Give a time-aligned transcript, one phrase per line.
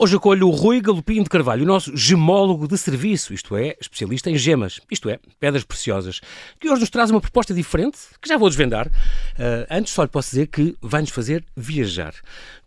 [0.00, 4.30] Hoje acolho o Rui Galopim de Carvalho, o nosso gemólogo de serviço, isto é, especialista
[4.30, 6.20] em gemas, isto é, pedras preciosas,
[6.60, 8.86] que hoje nos traz uma proposta diferente, que já vou desvendar.
[8.86, 12.14] Uh, antes só lhe posso dizer que vai-nos fazer viajar.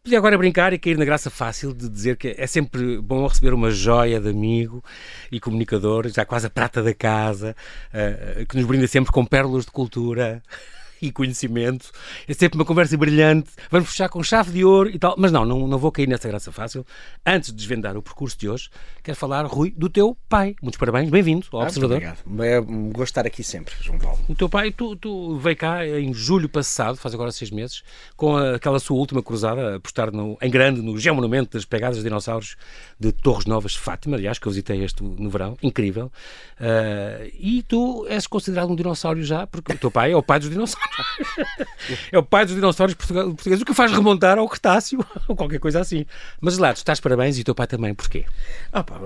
[0.04, 3.54] Podia agora brincar e cair na graça fácil de dizer que é sempre bom receber
[3.54, 4.84] uma joia de amigo
[5.32, 7.56] e comunicador, já quase a prata da casa,
[7.94, 10.44] uh, que nos brinda sempre com pérolas de cultura
[11.02, 11.92] e conhecimento.
[12.28, 13.50] É sempre uma conversa brilhante.
[13.70, 15.16] Vamos fechar com chave de ouro e tal.
[15.18, 16.86] Mas não, não, não vou cair nessa graça fácil.
[17.26, 18.70] Antes de desvendar o percurso de hoje,
[19.04, 20.56] quero falar, Rui, do teu pai.
[20.62, 21.98] Muitos parabéns, bem-vindo ao ah, Observador.
[21.98, 22.44] Obrigado.
[22.44, 24.20] É um gosto de estar aqui sempre, João Paulo.
[24.28, 27.84] O teu pai, tu, tu veio cá em julho passado, faz agora seis meses,
[28.16, 32.04] com aquela sua última cruzada, a postar no, em grande no Geomonumento das Pegadas de
[32.04, 32.56] Dinossauros
[33.00, 36.12] de Torres Novas, Fátima, aliás, que eu visitei este no verão, incrível.
[36.60, 40.40] Uh, e tu és considerado um dinossauro já, porque o teu pai é o pai
[40.40, 40.91] dos dinossauros.
[42.12, 45.80] É o pai dos dinossauros portugueses, o que faz remontar ao Cretáceo ou qualquer coisa
[45.80, 46.06] assim.
[46.40, 48.26] Mas lá, estás parabéns e o teu pai também, porquê?
[48.72, 49.00] Ah, pá,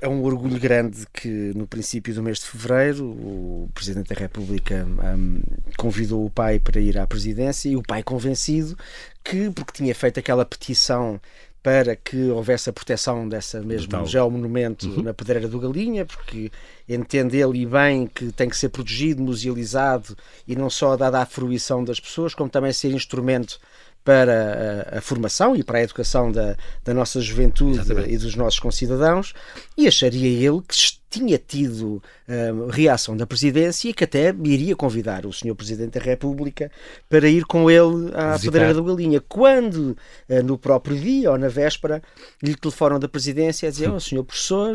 [0.00, 4.86] é um orgulho grande que no princípio do mês de fevereiro o Presidente da República
[4.86, 5.42] um,
[5.76, 8.76] convidou o pai para ir à presidência e o pai convencido
[9.24, 11.20] que, porque tinha feito aquela petição
[11.62, 15.02] para que houvesse a proteção dessa mesmo geomonumento uhum.
[15.02, 16.50] na Pedreira do Galinha, porque
[16.88, 21.84] entende ele bem que tem que ser protegido, musealizado e não só dada à fruição
[21.84, 23.60] das pessoas, como também ser instrumento
[24.04, 28.14] para a, a, formação e para a educação da, da nossa juventude Exatamente.
[28.14, 29.32] e dos nossos concidadãos,
[29.76, 30.76] e acharia ele que
[31.12, 36.00] tinha tido uh, reação da presidência e que até iria convidar o senhor Presidente da
[36.00, 36.70] República
[37.06, 39.20] para ir com ele à Pedreira do Galinha.
[39.20, 39.96] Quando,
[40.28, 42.02] uh, no próprio dia ou na véspera,
[42.42, 44.74] lhe telefonam da presidência a dizer: oh, senhor professor,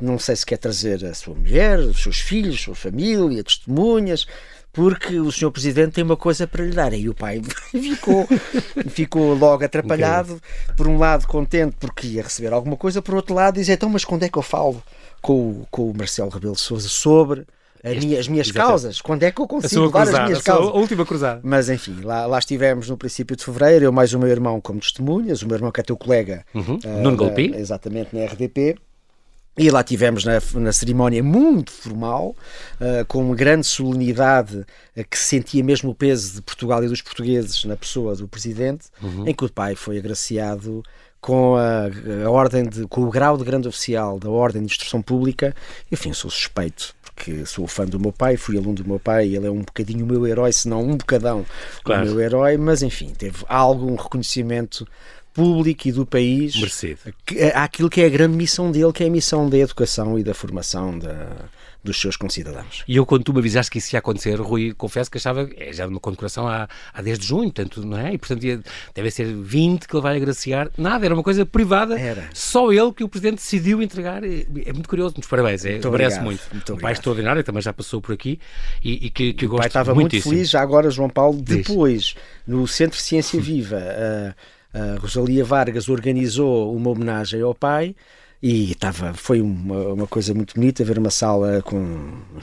[0.00, 4.26] não sei se quer trazer a sua mulher, os seus filhos, a sua família, testemunhas
[4.76, 6.92] porque o senhor presidente tem uma coisa para lhe dar.
[6.92, 7.40] E o pai
[7.72, 8.28] ficou,
[8.88, 10.40] ficou logo atrapalhado,
[10.76, 14.04] por um lado contente porque ia receber alguma coisa, por outro lado diz, então mas
[14.04, 14.82] quando é que eu falo
[15.22, 17.46] com, com o Marcelo Rebelo de Sousa sobre
[17.82, 18.52] as minhas Exatamente.
[18.52, 20.68] causas, quando é que eu consigo levar cruzada, as minhas causas.
[20.68, 21.40] A última cruzada.
[21.42, 24.80] Mas enfim, lá, lá estivemos no princípio de fevereiro, eu mais o meu irmão como
[24.80, 26.78] testemunhas, o meu irmão que é teu colega, uhum.
[26.84, 27.54] uh, Nuno Golpi.
[27.54, 28.76] exatamente, na RDP.
[29.58, 32.36] E lá tivemos na, na cerimónia muito formal,
[32.78, 37.00] uh, com uma grande solenidade uh, que sentia mesmo o peso de Portugal e dos
[37.00, 39.26] portugueses na pessoa do presidente, uhum.
[39.26, 40.82] em que o pai foi agraciado
[41.20, 41.86] com a,
[42.24, 45.54] a, ordem de, com o grau de grande oficial da Ordem de Instrução Pública.
[45.90, 49.46] Enfim, sou suspeito porque sou fã do meu pai, fui aluno do meu pai, ele
[49.46, 51.46] é um bocadinho o meu herói, se não um bocadão
[51.82, 52.02] claro.
[52.02, 54.86] o meu herói, mas enfim, teve algum reconhecimento
[55.36, 56.98] público e do país Merecido.
[57.54, 60.32] àquilo que é a grande missão dele, que é a missão da educação e da
[60.32, 61.28] formação da,
[61.86, 62.84] dos seus concidadãos.
[62.86, 65.72] E eu, quando tu me avisaste que isso ia acontecer, Rui, confesso que achava é
[65.72, 68.14] já uma condecoração há, há desde junho, portanto, não é?
[68.14, 68.60] E portanto ia,
[68.94, 70.70] deve ser 20 que ele vai agraciar.
[70.76, 71.98] Nada, era uma coisa privada.
[71.98, 72.28] Era.
[72.34, 74.24] Só ele que o Presidente decidiu entregar.
[74.24, 75.64] É, é muito curioso, muitos parabéns.
[75.64, 76.42] É, muito merece muito.
[76.52, 78.40] muito um pai extraordinário, também já passou por aqui
[78.82, 79.68] e, e que, que eu gosto muito.
[79.68, 82.16] estava muito feliz, já agora, João Paulo, depois,
[82.46, 83.76] no Centro Ciência Viva.
[83.76, 87.94] Uh, a Rosalia Vargas organizou uma homenagem ao pai
[88.42, 91.78] e estava, foi uma, uma, coisa muito bonita ver uma sala com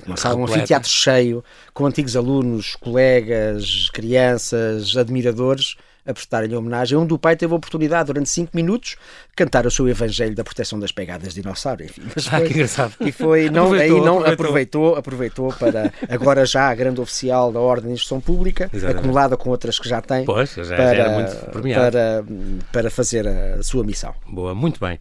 [0.05, 5.75] uma sala, um anfiteatro cheio, com antigos alunos, colegas, crianças, admiradores
[6.05, 8.97] a prestarem homenagem, onde o pai teve a oportunidade, durante 5 minutos,
[9.35, 11.83] cantar o seu Evangelho da proteção das pegadas de dinossauro.
[11.83, 12.93] Enfim, mas foi, ah, que engraçado.
[12.99, 14.95] E foi, não, aproveitou, aí não aproveitou.
[14.95, 18.99] aproveitou, aproveitou para, agora já a grande oficial da Ordem de Instrução Pública, Exatamente.
[18.99, 22.25] acumulada com outras que já tem, pois, já, para, já muito para,
[22.71, 24.13] para fazer a sua missão.
[24.27, 24.99] Boa, muito bem.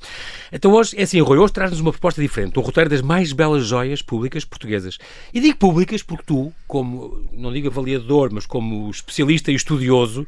[0.53, 3.65] Então hoje, é assim, Rui, hoje traz-nos uma proposta diferente, um roteiro das mais belas
[3.65, 4.99] joias públicas portuguesas.
[5.33, 10.27] E digo públicas porque tu, como, não digo avaliador, mas como especialista e estudioso,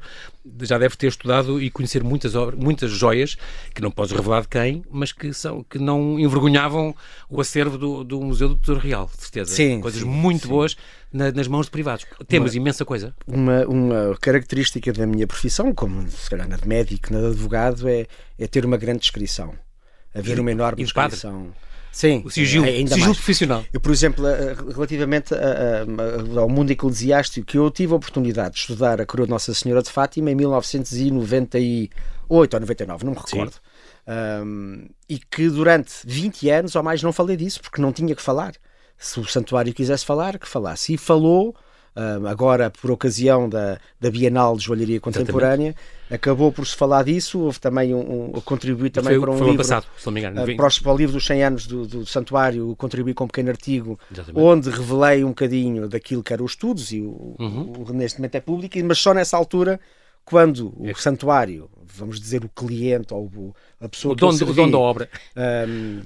[0.62, 3.37] já deve ter estudado e conhecer muitas, obras, muitas joias,
[3.75, 6.94] que não podes revelar de quem, mas que, são, que não envergonhavam
[7.31, 9.50] o acervo do, do Museu do Tesouro Real, de certeza.
[9.50, 10.48] Sim, Coisas sim, muito sim.
[10.48, 10.77] boas
[11.13, 12.04] na, nas mãos de privados.
[12.28, 13.15] Temos uma, imensa coisa.
[13.27, 17.89] Uma, uma característica da minha profissão, como se calhar na de médico, na de advogado,
[17.89, 18.07] é,
[18.39, 19.54] é ter uma grande descrição.
[20.15, 21.53] Haver uma enorme descrição.
[21.95, 23.19] Sim, o sigilo, ainda sigilo mais.
[23.19, 23.65] profissional.
[23.73, 24.25] Eu, por exemplo,
[24.75, 29.29] relativamente a, a, ao mundo eclesiástico, que eu tive a oportunidade de estudar a coroa
[29.29, 31.93] de Nossa Senhora de Fátima em 1998
[32.29, 33.55] ou 99, não me recordo.
[34.45, 38.23] Um, e que durante 20 anos ou mais não falei disso, porque não tinha que
[38.23, 38.55] falar.
[38.99, 40.95] Se o santuário quisesse falar, que falasse.
[40.95, 41.55] E falou
[42.29, 46.15] agora por ocasião da, da Bienal de Joalharia Contemporânea, Exatamente.
[46.15, 49.57] acabou por se falar disso, houve também um, um contribuir também foi, para um livro,
[49.57, 50.43] passado, se não me engano.
[50.43, 53.29] Uh, para, o, para o livro dos 100 anos do, do Santuário, contribuí com um
[53.29, 54.45] pequeno artigo, Exatamente.
[54.45, 57.85] onde revelei um bocadinho daquilo que eram os estudos, e o, uhum.
[57.89, 59.79] o, neste momento é público, mas só nessa altura
[60.25, 60.95] quando o é.
[60.95, 65.11] santuário, vamos dizer o cliente ou a pessoa o dono, que o dono da obra
[65.37, 66.01] um,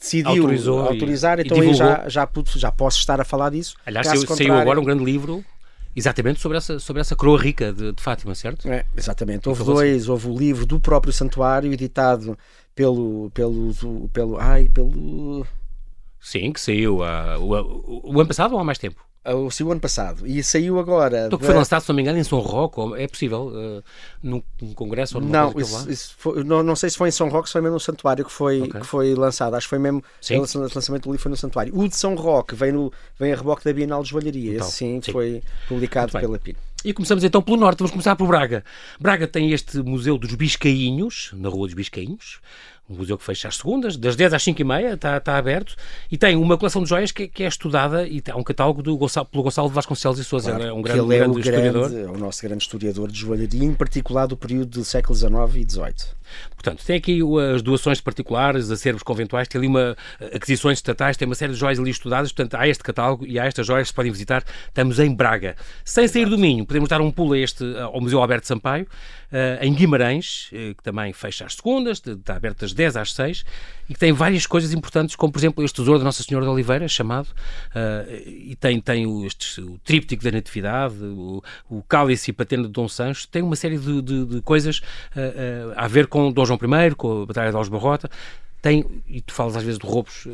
[0.00, 3.76] decidiu Autorizou autorizar, e, então e aí já, já, já posso estar a falar disso.
[3.84, 5.44] Aliás, saiu, saiu agora um grande livro
[5.96, 8.70] Exatamente sobre essa, sobre essa coroa rica de, de Fátima, certo?
[8.70, 9.48] É, exatamente.
[9.48, 10.10] Houve dois, assim.
[10.10, 12.38] houve o livro do próprio santuário, editado
[12.74, 13.30] pelo.
[13.32, 13.72] pelo.
[14.12, 14.38] pelo.
[14.38, 15.46] ai, pelo.
[16.20, 19.02] Sim, que saiu uh, o, o, o ano passado ou há mais tempo?
[19.34, 21.26] O seu ano passado e saiu agora.
[21.26, 23.48] Então, que foi lançado, se não me engano, em São Roque, é possível?
[23.48, 23.82] Uh,
[24.22, 27.28] num, num, congresso ou Não, isso, isso foi, não, não sei se foi em São
[27.28, 28.80] Roque, se foi mesmo no Santuário que foi, okay.
[28.80, 29.54] que foi lançado.
[29.54, 30.36] Acho que foi mesmo sim.
[30.36, 31.76] o lançamento do livro foi no Santuário.
[31.76, 34.56] O de São Roque vem, no, vem a reboque da Bienal de Joalharia.
[34.56, 36.54] Então, sim, sim, foi publicado pela PIN.
[36.84, 38.62] E começamos então pelo norte, vamos começar por Braga.
[39.00, 42.38] Braga tem este Museu dos Biscainhos, na Rua dos Biscainhos,
[42.88, 45.74] um museu que fecha às segundas, das 10 às 5 e meia, está, está aberto,
[46.10, 48.96] e tem uma coleção de joias que, que é estudada, e há um catálogo do
[48.96, 51.90] Gonçalo, pelo Gonçalo Vasconcelos e Sousa, claro, é um grande, ele é grande o historiador.
[51.90, 55.32] Grande, é o nosso grande historiador de joalharia, em particular do período do século XIX
[55.56, 56.15] e XVIII.
[56.54, 57.20] Portanto, tem aqui
[57.54, 59.96] as doações particulares, acervos conventuais, tem ali uma
[60.34, 63.44] aquisições estatais, tem uma série de joias ali estudadas, portanto, há este catálogo e há
[63.44, 64.44] estas joias que se podem visitar.
[64.68, 65.56] Estamos em Braga.
[65.84, 68.86] Sem sair do Minho, podemos dar um pulo a este, ao Museu Alberto Sampaio,
[69.32, 73.44] uh, em Guimarães, que também fecha às segundas, está aberto das 10 às 6,
[73.88, 76.50] e que tem várias coisas importantes, como por exemplo este tesouro da Nossa Senhora de
[76.50, 77.28] Oliveira, chamado,
[78.26, 82.70] e tem, tem o, este, o tríptico da Natividade, o, o cálice e patena de
[82.70, 84.80] Dom Sancho, tem uma série de, de, de coisas
[85.76, 88.10] a ver com Dom João I, com a Batalha de Aljubarrota,
[88.66, 90.26] tem, e tu falas às vezes de roubos,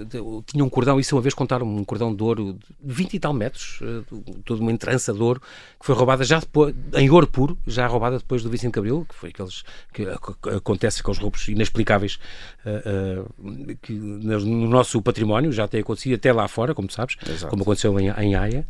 [0.47, 3.35] tinha um cordão, isso uma vez contaram um cordão de ouro de 20 e tal
[3.35, 5.39] metros, eh, toda uma entrança de ouro,
[5.79, 9.15] que foi roubada já depois, em ouro puro, já roubada depois do Vicente Cabril, que
[9.15, 10.07] foi aqueles que
[10.49, 12.19] acontece com os roubos inexplicáveis
[12.65, 17.51] uh, uh, que no nosso património já tem acontecido até lá fora, como sabes, Exato.
[17.51, 18.67] como aconteceu em, em Haia.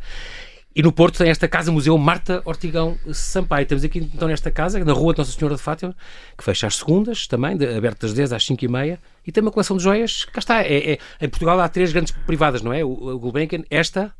[0.74, 3.66] E no Porto tem esta Casa Museu Marta Ortigão Sampaio.
[3.66, 5.94] Temos aqui então nesta casa, na Rua de Nossa Senhora de Fátima,
[6.36, 9.42] que fecha às segundas também, de, aberta das 10 às 5 e meia, e tem
[9.42, 10.24] uma coleção de joias.
[10.24, 10.62] Cá está.
[10.62, 12.82] É, é, em Portugal há três grandes privadas, não é?
[12.84, 14.14] O, o Gulbenkian, esta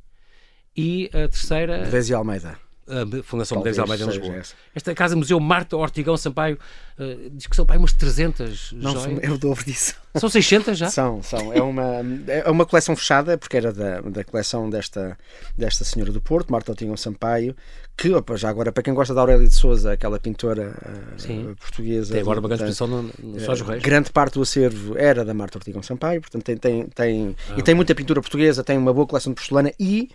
[0.76, 1.86] e a terceira.
[1.86, 4.36] Desi Almeida a Fundação Medeiros Almeida em Lisboa.
[4.36, 4.54] Essa.
[4.74, 6.58] Esta Casa Museu Marta Ortigão Sampaio
[6.98, 9.22] uh, diz que são pai umas 300 Não, joias.
[9.22, 9.94] é o dobro disso.
[10.16, 10.90] São 600 já?
[10.90, 11.52] São, são.
[11.52, 15.16] É uma, é uma coleção fechada, porque era da, da coleção desta,
[15.56, 17.56] desta senhora do Porto, Marta Ortigão Sampaio,
[17.96, 22.12] que, opa, já agora, para quem gosta da Aurélia de Souza, aquela pintora uh, portuguesa.
[22.12, 23.82] Tem agora uma grande exposição no, no Sós Reis.
[23.82, 27.62] Grande parte do acervo era da Marta Ortigão Sampaio, portanto tem, tem, tem, ah, e
[27.62, 30.10] tem muita pintura portuguesa, tem uma boa coleção de porcelana e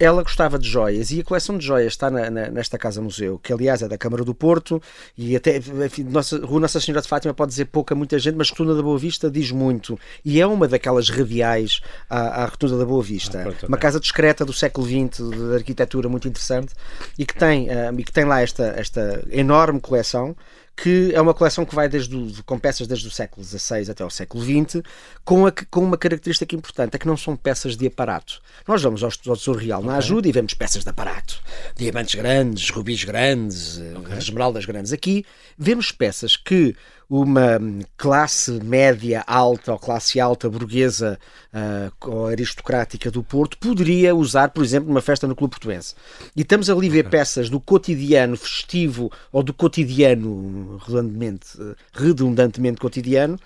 [0.00, 3.38] ela gostava de joias e a coleção de joias está na, na, nesta Casa Museu,
[3.38, 4.82] que aliás é da Câmara do Porto
[5.16, 8.48] e até enfim, Nossa, Rua Nossa Senhora de Fátima pode dizer pouca, muita gente, mas
[8.48, 12.86] Rotunda da Boa Vista diz muito e é uma daquelas radiais à, à Rotunda da
[12.86, 13.40] Boa Vista.
[13.40, 16.72] Ah, pronto, uma casa discreta do século XX, de arquitetura muito interessante
[17.18, 20.34] e que tem, um, e que tem lá esta, esta enorme coleção
[20.82, 24.04] que é uma coleção que vai desde o, com peças desde o século XVI até
[24.04, 24.82] o século XX,
[25.24, 28.40] com, a, com uma característica importante, é que não são peças de aparato.
[28.66, 29.90] Nós vamos ao, ao Tesouro Real okay.
[29.90, 31.40] na ajuda e vemos peças de aparato.
[31.76, 34.16] Diamantes grandes, rubis grandes, okay.
[34.16, 34.92] esmeraldas grandes.
[34.92, 35.24] Aqui
[35.58, 36.74] vemos peças que
[37.10, 37.58] uma
[37.96, 41.18] classe média alta ou classe alta burguesa
[41.52, 45.96] uh, ou aristocrática do Porto poderia usar, por exemplo, numa festa no Clube Portuense.
[46.36, 51.48] E estamos ali a ver peças do cotidiano festivo ou do cotidiano redundantemente,
[51.92, 53.36] redundantemente cotidiano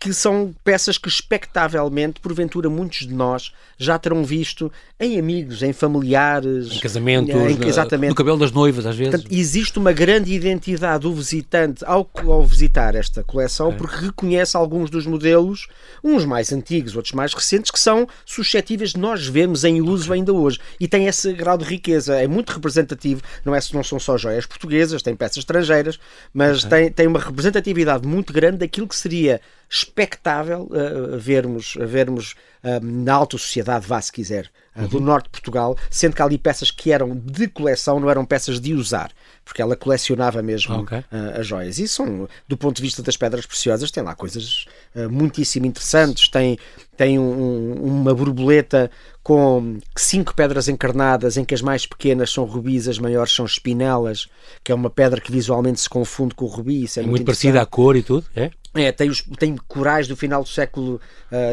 [0.00, 5.74] que são peças que, expectavelmente, porventura, muitos de nós já terão visto em amigos, em
[5.74, 8.08] familiares, em casamentos, em, exatamente.
[8.08, 9.12] no cabelo das noivas, às vezes.
[9.12, 14.88] Portanto, existe uma grande identidade do visitante ao, ao visitar esta coleção, porque reconhece alguns
[14.88, 15.68] dos modelos,
[16.02, 20.32] uns mais antigos, outros mais recentes, que são suscetíveis de nós vermos em uso ainda
[20.32, 20.58] hoje.
[20.78, 24.46] E tem esse grau de riqueza, é muito representativo, não, é, não são só joias
[24.46, 26.00] portuguesas, tem peças estrangeiras,
[26.32, 32.32] mas tem, tem uma representatividade muito grande daquilo que seria expectável uh, vermos, vermos
[32.64, 36.24] uh, na alta sociedade, vá se quiser, uh, do norte de Portugal, sendo que há
[36.24, 39.12] ali peças que eram de coleção, não eram peças de usar,
[39.44, 41.04] porque ela colecionava mesmo okay.
[41.38, 41.78] as joias.
[41.78, 44.66] E são, do ponto de vista das pedras preciosas, tem lá coisas
[45.10, 46.28] muitíssimo interessantes.
[46.28, 46.56] Tem,
[46.96, 48.90] tem um, uma borboleta
[49.22, 54.28] com cinco pedras encarnadas, em que as mais pequenas são rubis, as maiores são espinelas,
[54.62, 56.84] que é uma pedra que visualmente se confunde com o rubi.
[56.84, 58.50] Isso é, é muito, muito parecida à cor e tudo, é?
[58.74, 61.00] É, tem, os, tem corais do final do século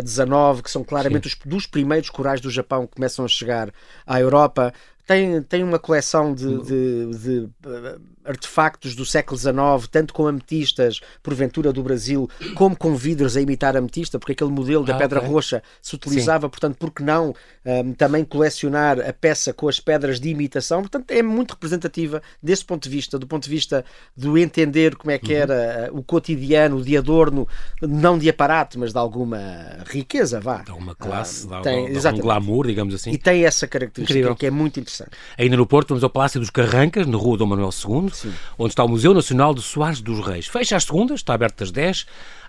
[0.06, 3.74] XIX, uh, que são claramente os, dos primeiros corais do Japão que começam a chegar
[4.06, 4.72] à Europa.
[5.08, 11.00] Tem, tem uma coleção de, de, de uh, artefactos do século XIX, tanto com ametistas,
[11.24, 15.20] porventura do Brasil, como com vidros a imitar ametista, porque aquele modelo da Ah, pedra
[15.20, 15.32] ok.
[15.32, 17.34] roxa se utilizava, portanto, por que não
[17.66, 20.82] um, também colecionar a peça com as pedras de imitação?
[20.82, 23.86] Portanto, é muito representativa desse ponto de vista, do ponto de vista
[24.16, 25.40] do entender como é que Uhum.
[25.40, 27.48] era uh, o cotidiano, de adorno,
[27.82, 29.38] não de aparato, mas de alguma
[29.86, 30.64] riqueza, vá.
[30.64, 33.12] Dá uma classe, Ah, dá, tem- dá- dá um glamour, digamos assim.
[33.12, 34.36] E tem essa característica Incrível.
[34.36, 34.97] que é muito interessante.
[35.38, 38.12] Ainda no Porto, vamos ao Palácio dos Carrancas, na Rua Dom Manuel II,
[38.58, 40.48] onde está o Museu Nacional de Soares dos Reis.
[40.48, 42.06] Fecha às segundas, está aberto das 10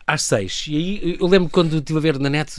[0.08, 0.64] às 6.
[0.68, 2.50] E aí eu lembro quando estive a ver na net,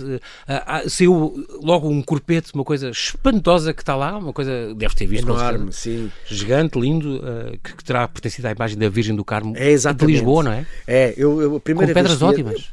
[0.48, 4.94] ah, ah, saiu logo um corpete, uma coisa espantosa que está lá, uma coisa, deve
[4.94, 6.12] ter visto Enorme, sim.
[6.28, 10.06] Gigante, lindo, eh, que, que terá pertencido à imagem da Virgem do Carmo É de
[10.06, 10.66] Lisboa, não é?
[10.86, 12.72] É, eu, eu a primeira Com pedras vez ótimas.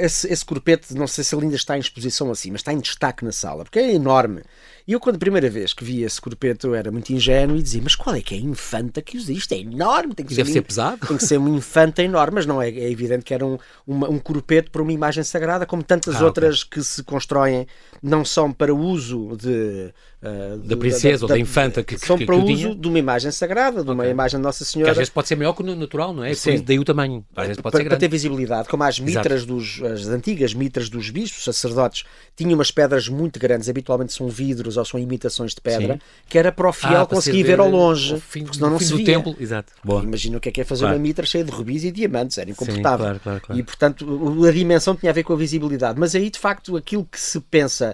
[0.00, 2.78] Esse, esse corpete, não sei se ele ainda está em exposição assim, mas está em
[2.78, 4.42] destaque na sala, porque é enorme.
[4.86, 7.62] E eu, quando a primeira vez que vi esse corpete, eu era muito ingênuo e
[7.62, 9.52] dizia: Mas qual é que é a infanta que usa isto?
[9.52, 11.06] É enorme, tem que ser, deve um- ser pesado.
[11.06, 14.10] Tem que ser uma infanta enorme, mas não é, é evidente que era um, uma-
[14.10, 17.66] um corpete para uma imagem sagrada, como tantas Ah, outras que se constroem,
[18.06, 19.90] não são para uso de.
[20.22, 23.30] ah, Da princesa ou da infanta que- são que- para que uso de uma imagem
[23.30, 24.10] sagrada, de uma Ok.
[24.10, 24.90] imagem de Nossa Que Senhora.
[24.92, 26.34] às vezes pode ser maior que o natural, não é?
[26.34, 26.62] Sim.
[26.62, 27.24] Daí o tamanho.
[27.34, 28.00] Às vezes pode para, ser para grande.
[28.00, 32.04] ter visibilidade, como as mitras dos as antigas mitras dos bispos, sacerdotes,
[32.36, 36.00] tinham umas pedras muito grandes, habitualmente são vidros ou são imitações de pedra, Sim.
[36.28, 38.70] que era para o fiel Ah, para conseguir ver ao longe, ao fim, porque senão
[38.70, 39.06] não fim se do via.
[39.06, 39.34] templo.
[39.40, 39.72] Exato.
[39.82, 40.02] Boa.
[40.02, 40.96] Imagina o que é que é fazer Claro.
[40.96, 42.98] uma mitra cheia de rubis e diamantes, era incomportável.
[43.06, 43.58] claro, claro, claro.
[43.60, 45.98] E portanto a dimensão tinha a ver com a visibilidade.
[45.98, 47.93] Mas aí de facto aquilo que se pensa,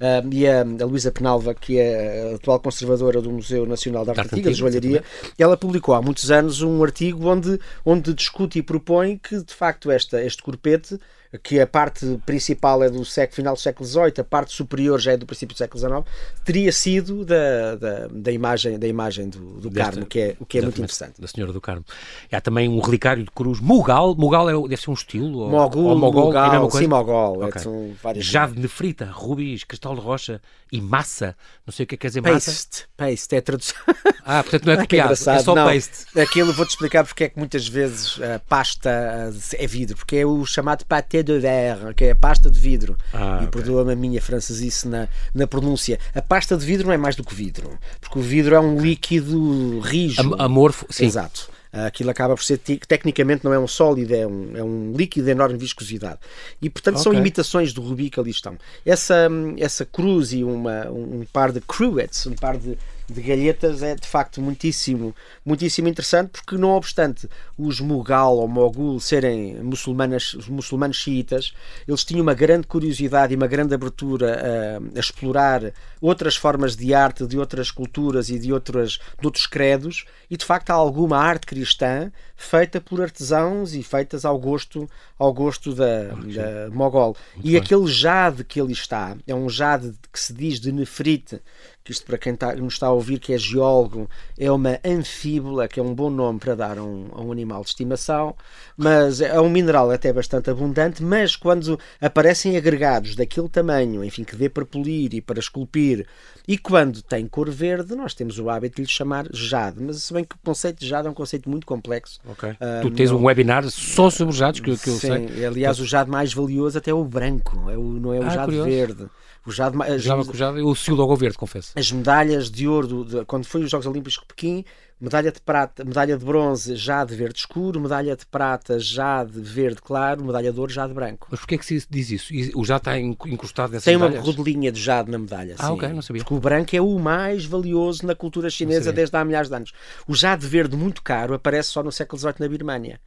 [0.00, 4.10] ah, e a, a Luísa Penalva, que é a atual conservadora do Museu Nacional de
[4.10, 5.04] Arte, Arte Antiga, de Antiga, Joalharia,
[5.38, 9.90] ela publicou há muitos anos um artigo onde, onde discute e propõe que de facto
[9.90, 10.98] esta, este corpete
[11.42, 15.12] que a parte principal é do século, final do século XVIII, a parte superior já
[15.12, 16.02] é do princípio do século XIX,
[16.42, 20.46] teria sido da, da, da imagem, da imagem do, do Desta- Carmo, que é, o
[20.46, 21.20] que é muito interessante.
[21.20, 21.84] Da Senhora do Carmo.
[22.32, 23.60] E há também um relicário de cruz.
[23.60, 24.14] Mugal.
[24.14, 25.50] Mugal é, deve ser um estilo?
[25.50, 27.60] Mogul, ou Mogol, é sim, Mogol, é, Ok.
[27.60, 30.40] são várias Jade nefrita, rubis, cristal de rocha
[30.70, 31.36] e massa.
[31.66, 32.50] Não sei o que é que quer dizer massa.
[32.50, 33.76] Paste, paste, é a tradução.
[34.24, 35.44] Ah, portanto não é copiado, é engraçado.
[35.44, 36.18] só Não, paste.
[36.20, 40.26] Aquilo vou-te explicar porque é que muitas vezes a pasta ah, é vidro, porque é
[40.26, 42.96] o chamado pâté de verre, que é a pasta de vidro.
[43.12, 43.48] Ah, e ok.
[43.48, 45.98] perdoa-me a minha francesice na, na pronúncia.
[46.14, 48.80] A pasta de vidro não é mais do que vidro, porque o vidro é um
[48.80, 50.20] líquido rijo.
[50.20, 51.06] Am- amorfo, sim.
[51.06, 51.50] Exato.
[51.72, 55.26] Aquilo acaba por ser, te- tecnicamente, não é um sólido, é um, é um líquido
[55.26, 56.18] de enorme viscosidade.
[56.62, 57.20] E, portanto, são Ok.
[57.20, 58.56] imitações do rubi que ali estão.
[58.86, 62.76] Essa, essa cruz e uma, um par de cruets, um par de,
[63.10, 69.00] de galhetas, é de facto muitíssimo, muitíssimo interessante, porque, não obstante os Mughal ou Mogul
[69.00, 71.54] serem muçulmanas, muçulmanos xiitas,
[71.86, 76.92] eles tinham uma grande curiosidade e uma grande abertura a, a explorar outras formas de
[76.92, 81.16] arte, de outras culturas e de, outras, de outros credos, e de facto há alguma
[81.16, 84.88] arte cristã feita por artesãos e feitas ao gosto,
[85.18, 87.16] ao gosto da, da Mogol.
[87.42, 91.40] e aquele jade que ali está, é um jade que se diz de nefrite,
[91.88, 95.66] que isto para quem está, nos está a ouvir que é geólogo, é uma anfíbula,
[95.66, 98.36] que é um bom nome para dar a um, a um animal de estimação,
[98.76, 104.36] mas é um mineral até bastante abundante, mas quando aparecem agregados daquele tamanho, enfim, que
[104.36, 106.06] dê para polir e para esculpir,
[106.46, 110.12] e quando tem cor verde, nós temos o hábito de lhe chamar jade, mas se
[110.12, 112.20] bem que o conceito de jade é um conceito muito complexo.
[112.28, 112.50] Ok.
[112.60, 115.46] Ah, tu tens um webinar só sobre jados, que, que eu Sim, sei.
[115.46, 118.28] aliás, o jade mais valioso até é o branco, é o, não é o Ah,
[118.28, 118.68] jade curioso.
[118.68, 119.06] verde.
[119.48, 121.72] O jade, ma- as, Já, já, eu cio logo ao verde, confesso.
[121.74, 124.62] as medalhas de ouro, do- de- quando foi os Jogos Olímpicos de Pequim,
[125.00, 130.22] medalha de prata, medalha de bronze jade verde escuro, medalha de prata jade verde claro,
[130.22, 131.28] medalha de ouro jade branco.
[131.30, 132.32] Mas porquê é que se diz isso?
[132.54, 134.26] O jade está en- encostado nessas Tem uma medalhas?
[134.36, 135.54] rodelinha de jade na medalha.
[135.58, 135.72] Ah, sim.
[135.72, 136.22] ok, não sabia.
[136.22, 139.72] Porque o branco é o mais valioso na cultura chinesa desde há milhares de anos.
[140.06, 143.00] O jade verde muito caro aparece só no século XVIII na Birmânia.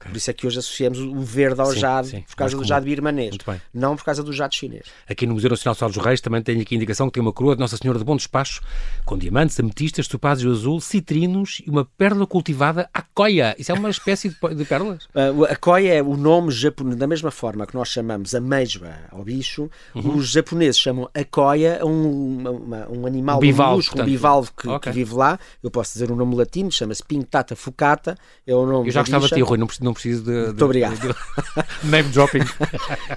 [0.00, 0.10] Ok.
[0.12, 2.58] Por isso é que hoje associamos o verde ao Sim, jade sim, por causa do
[2.58, 2.68] comum.
[2.68, 3.36] jade birmanês,
[3.74, 4.84] não por causa do jade chinês.
[5.08, 7.20] Aqui no Museu Nacional de Sal dos Reis também tenho aqui a indicação que tem
[7.20, 8.60] uma coroa de Nossa Senhora de Bom Despacho
[9.04, 13.56] com diamantes, ametistas, topázio azul, citrinos e uma pérola cultivada à coia.
[13.58, 15.04] Isso é uma espécie de, pérolas?
[15.06, 19.24] Uh, a coia é o nome japonês, da mesma forma que nós chamamos ameijoa ao
[19.24, 20.16] bicho, Uhum.
[20.16, 24.68] os japoneses chamam a coia a um, uma- um animal Um molusco, um bivalve que,
[24.68, 24.92] Ok.
[24.92, 25.38] que vive lá.
[25.62, 29.26] Eu posso dizer o nome latino, chama-se Pinctata fucata, é o nome Eu já gostava
[29.26, 30.30] de ti, Rui, não, preciso- não preciso de.
[30.30, 30.98] Muito obrigado.
[31.00, 31.14] De, de,
[31.90, 32.40] name dropping.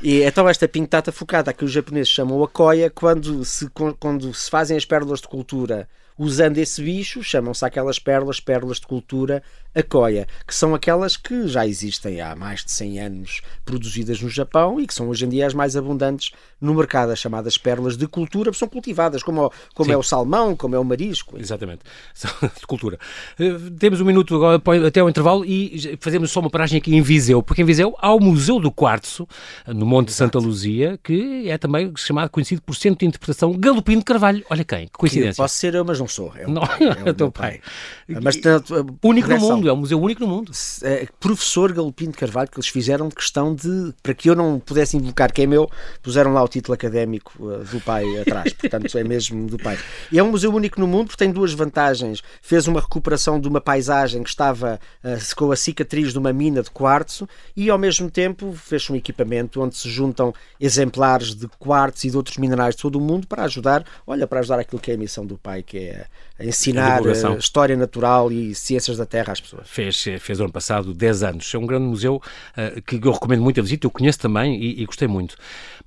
[0.01, 4.49] e então esta pintata focada, que os japoneses chamam a koya, quando se, quando se
[4.49, 5.87] fazem as pérolas de cultura
[6.17, 9.41] usando esse bicho, chamam-se aquelas pérolas, pérolas de cultura
[9.73, 14.29] a coia, que são aquelas que já existem há mais de 100 anos produzidas no
[14.29, 17.95] Japão e que são hoje em dia as mais abundantes no mercado, as chamadas pérolas
[17.95, 21.39] de cultura, são cultivadas, como, como é o salmão, como é o marisco.
[21.39, 21.83] Exatamente,
[22.59, 22.99] de cultura.
[23.39, 27.01] Uh, temos um minuto agora até o intervalo e fazemos só uma paragem aqui em
[27.01, 29.25] Viseu, porque em Viseu há o Museu do Quartzo,
[29.65, 33.99] no Monte de Santa Luzia, que é também chamado, conhecido por Centro de Interpretação Galopim
[33.99, 34.43] de Carvalho.
[34.49, 35.31] Olha quem, que coincidência.
[35.31, 36.33] Que posso ser eu, mas não sou.
[36.37, 36.63] É o, não,
[37.05, 37.61] é o teu pai.
[38.07, 38.21] pai.
[38.21, 40.51] Mas, tanto, único no mundo é um museu único no mundo.
[40.83, 44.97] É, professor Galopim de Carvalho, que eles fizeram questão de, para que eu não pudesse
[44.97, 45.69] invocar quem é meu,
[46.01, 49.79] puseram lá o título académico uh, do pai atrás, portanto é mesmo do pai.
[50.11, 52.21] E é um museu único no mundo porque tem duas vantagens.
[52.41, 56.61] Fez uma recuperação de uma paisagem que estava uh, com a cicatriz de uma mina
[56.61, 62.07] de quartzo e ao mesmo tempo fez um equipamento onde se juntam exemplares de quartzo
[62.07, 64.91] e de outros minerais de todo o mundo para ajudar, olha, para ajudar aquilo que
[64.91, 65.90] é a missão do pai, que é
[66.39, 69.69] ensinar a história natural e ciências da terra às pessoas pessoas.
[69.69, 71.53] Fez, fez ano passado 10 anos.
[71.53, 74.81] É um grande museu uh, que eu recomendo muito a visita, eu conheço também e,
[74.81, 75.35] e gostei muito.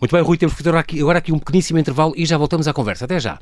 [0.00, 2.36] Muito bem, Rui, temos que fazer agora aqui, agora aqui um pequeníssimo intervalo e já
[2.36, 3.04] voltamos à conversa.
[3.04, 3.38] Até já.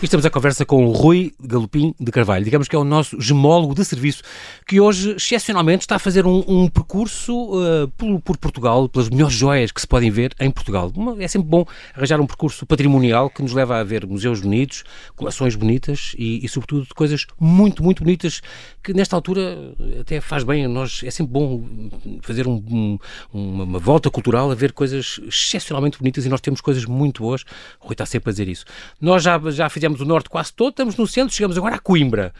[0.00, 3.20] E estamos à conversa com o Rui Galopim de Carvalho, digamos que é o nosso
[3.20, 4.22] gemólogo de serviço,
[4.64, 9.34] que hoje, excepcionalmente, está a fazer um, um percurso uh, por, por, Portugal, pelas melhores
[9.34, 10.92] joias que se podem ver em Portugal.
[11.18, 14.84] É sempre bom arranjar um percurso patrimonial que nos leva a ver museus bonitos,
[15.16, 18.40] coleções bonitas e, e sobretudo, coisas muito, muito bonitas
[18.84, 21.00] que, nesta altura, até faz bem nós.
[21.02, 21.90] É sempre bom
[22.22, 22.98] fazer um, um,
[23.32, 27.42] uma, uma, volta cultural a ver coisas excepcionalmente bonitas e nós temos coisas muito boas.
[27.80, 28.64] O Rui está sempre a dizer isso.
[29.00, 31.78] Nós já, já fizemos fizemos o norte quase todo, estamos no centro, chegamos agora a
[31.78, 32.34] Coimbra,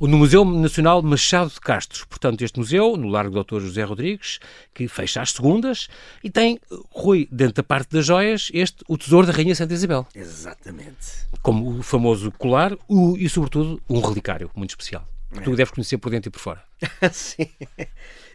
[0.00, 2.04] no Museu Nacional Machado de Castros.
[2.04, 4.38] Portanto, este museu, no Largo Doutor José Rodrigues,
[4.72, 5.88] que fecha às segundas,
[6.22, 6.58] e tem,
[6.90, 10.06] Rui, dentro da parte das joias, este, o Tesouro da Rainha Santa Isabel.
[10.14, 11.26] Exatamente.
[11.42, 15.06] Como o famoso colar o, e, sobretudo, um relicário muito especial.
[15.32, 15.42] Que é.
[15.42, 16.62] tu deves conhecer por dentro e por fora.
[17.12, 17.48] sim.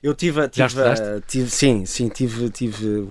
[0.03, 0.67] Eu tive, tive,
[1.27, 3.07] tive, sim, sim, tive, tive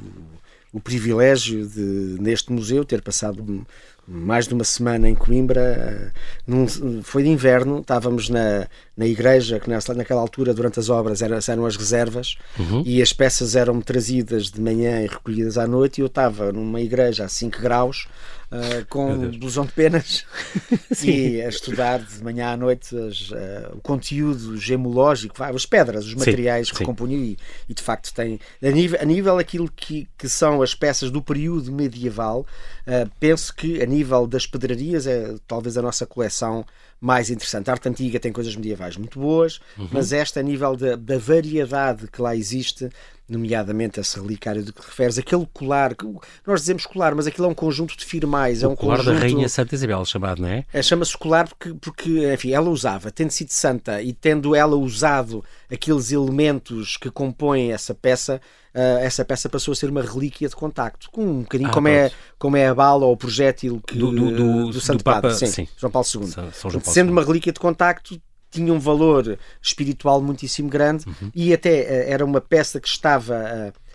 [0.72, 3.66] o privilégio de, neste museu, ter passado
[4.10, 5.60] mais de uma semana em Coimbra.
[5.60, 6.10] Eh,
[6.46, 6.66] num,
[7.02, 11.38] foi de inverno, estávamos na, na igreja, que nessa, naquela altura, durante as obras, eram,
[11.46, 12.82] eram as reservas uhum.
[12.86, 15.98] e as peças eram trazidas de manhã e recolhidas à noite.
[15.98, 18.08] E eu estava numa igreja a 5 graus
[18.52, 20.24] uh, com blusão de penas
[21.04, 26.14] e a estudar de manhã à noite as, uh, o conteúdo gemológico, as pedras, os
[26.14, 27.36] materiais sim, que compunham e,
[27.68, 31.22] e, de facto tem a nível, a nível aquilo que, que são as peças do
[31.22, 32.46] período medieval,
[32.88, 36.64] uh, penso que a nível das pedrarias é talvez a nossa coleção
[37.00, 37.68] mais interessante.
[37.68, 39.88] A arte antiga tem coisas medievais muito boas, uhum.
[39.92, 42.90] mas esta, a nível da, da variedade que lá existe,
[43.28, 46.04] nomeadamente esse relicário de que referes, aquele colar, que
[46.46, 48.62] nós dizemos colar, mas aquilo é um conjunto de firmais.
[48.62, 49.14] O é um colar conjunto...
[49.14, 50.64] da Rainha Santa Isabel, chamado, não é?
[50.72, 55.44] é Chama-se colar porque, porque, enfim, ela usava, tendo sido santa e tendo ela usado
[55.70, 58.40] aqueles elementos que compõem essa peça,
[58.74, 61.88] uh, essa peça passou a ser uma relíquia de contacto, com um bocadinho ah, como,
[61.88, 65.04] é, como é a bala ou o projétil que, do, do, do, do Santo do
[65.04, 65.68] Papa, Padre, sim, sim.
[65.76, 66.26] João Paulo II.
[66.26, 67.12] São, São João Paulo Sendo II.
[67.12, 71.30] uma relíquia de contacto, tinha um valor espiritual muitíssimo grande uhum.
[71.34, 73.87] e até uh, era uma peça que estava uh, uh,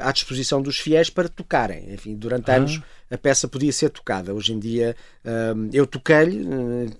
[0.00, 1.92] à disposição dos fiéis para tocarem.
[1.92, 2.56] Enfim, durante ah.
[2.56, 4.34] anos a peça podia ser tocada.
[4.34, 6.46] Hoje em dia um, eu toquei-lhe,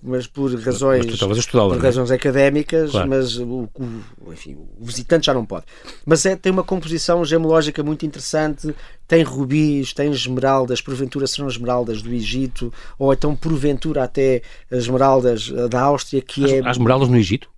[0.01, 1.79] mas por razões, mas por é?
[1.79, 3.09] razões académicas, claro.
[3.09, 5.65] mas o, o, enfim, o visitante já não pode.
[6.05, 8.73] Mas é, tem uma composição gemológica muito interessante,
[9.07, 15.81] tem rubis, tem esmeraldas, porventura serão esmeraldas do Egito, ou então porventura até esmeraldas da
[15.81, 16.59] Áustria, que as, é...
[16.59, 17.49] As esmeraldas no Egito?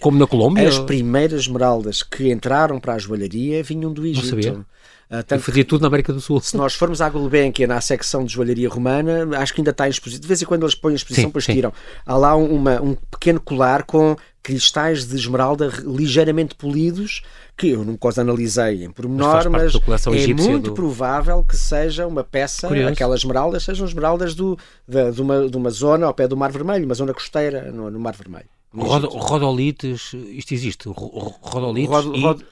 [0.00, 0.68] Como na Colômbia?
[0.68, 4.22] As primeiras esmeraldas que entraram para a joalharia vinham do Egito.
[4.22, 4.66] Não sabia.
[5.10, 6.38] Uh, tanto fazia tudo na América do Sul.
[6.40, 9.90] Se nós formos à Gulbenkian, na secção de joalharia romana, acho que ainda está em
[9.90, 10.20] exposição.
[10.20, 11.54] De vez em quando eles põem a exposição, sim, depois sim.
[11.54, 11.72] tiram.
[12.04, 17.22] Há lá uma, um pequeno colar com cristais de esmeralda ligeiramente polidos,
[17.56, 20.74] que eu nunca os analisei em pormenor, mas, mas é muito do...
[20.74, 22.92] provável que seja uma peça, Curioso.
[22.92, 26.52] aquelas esmeraldas sejam esmeraldas do, de, de, uma, de uma zona ao pé do Mar
[26.52, 28.48] Vermelho, uma zona costeira no, no Mar Vermelho.
[28.74, 32.22] Rod, rodolites, isto existe, rodolites Rod, e...
[32.22, 32.42] Rod...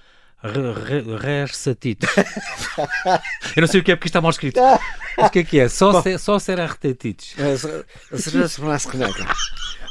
[1.19, 2.09] Rersatites.
[3.57, 4.61] Eu não sei o que é porque está mal escrito.
[5.17, 5.69] Mas o que é que é?
[5.69, 7.35] Só, ser, só ser arretatites.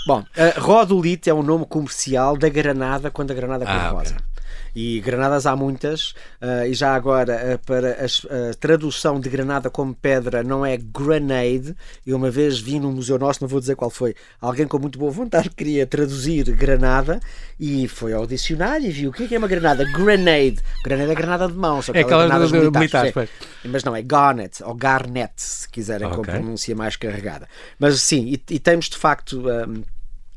[0.07, 4.15] Bom, uh, rodolite é o nome comercial da granada quando a granada ah, cor-de-rosa.
[4.15, 4.34] Okay.
[4.75, 6.09] E granadas há muitas,
[6.41, 10.77] uh, e já agora, uh, para a, a, tradução de granada como pedra não é
[10.77, 11.73] grenade.
[12.05, 14.99] Eu uma vez vi num museu nosso, não vou dizer qual foi, alguém com muito
[14.99, 17.19] boa vontade queria traduzir granada
[17.59, 19.85] e foi ao dicionário e viu o que é, que é uma granada?
[19.85, 20.57] Grenade.
[20.83, 22.91] Granada é granada de mão, só é aquela granadas de, militares.
[22.91, 23.29] militares
[23.63, 23.67] é.
[23.67, 26.17] Mas não, é garnet ou garnet, se quiserem, okay.
[26.17, 27.47] com pronúncia mais carregada.
[27.79, 29.41] Mas sim, e, e temos de facto.
[29.47, 29.83] Um,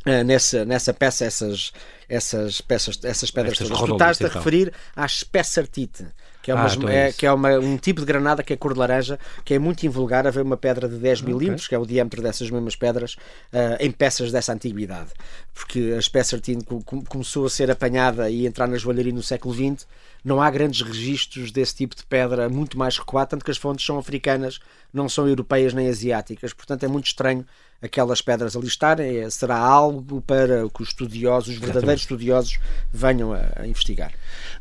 [0.07, 1.73] Uh, nessa, nessa peça essas,
[2.09, 3.87] essas, peças, essas pedras Estas todas.
[3.87, 6.07] Tu estás a referir à Spessartite,
[6.43, 8.53] que é, uma, ah, então é, é que é uma, um tipo de granada que
[8.53, 11.67] é cor de laranja, que é muito invulgar a ver uma pedra de 10 milímetros,
[11.67, 11.69] okay.
[11.69, 13.15] que é o diâmetro dessas mesmas pedras,
[13.53, 15.11] uh, em peças dessa antiguidade.
[15.53, 16.63] Porque a Spessartine
[17.09, 19.87] começou a ser apanhada e entrar na joalharia no século XX,
[20.25, 23.85] não há grandes registros desse tipo de pedra muito mais recuado, tanto que as fontes
[23.85, 24.59] são africanas,
[24.93, 27.45] não são europeias nem asiáticas, portanto é muito estranho
[27.81, 32.59] aquelas pedras ali estarem, é, será algo para que os estudiosos, os verdadeiros estudiosos,
[32.93, 34.13] venham a, a, investigar.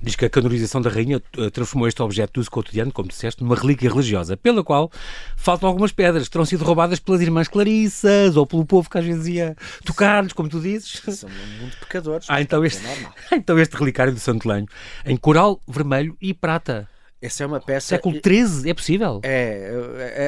[0.02, 3.44] Diz que a canonização da rainha eh, transformou este objeto de uso cotidiano, como disseste,
[3.44, 4.92] numa relíquia religiosa, pela qual
[5.36, 9.06] faltam algumas pedras que terão sido roubadas pelas irmãs Clarissas ou pelo povo que às
[9.06, 11.02] vezes ia tocar-lhes, como tu dizes.
[11.10, 12.28] São muito pecadores.
[12.30, 14.68] Ah, então é este, é então este relicário do Santo Lenho,
[15.06, 16.88] em coral vermelho e prata.
[17.20, 17.88] Essa é uma peça.
[17.88, 19.20] Século XIII, é possível?
[19.24, 19.72] É,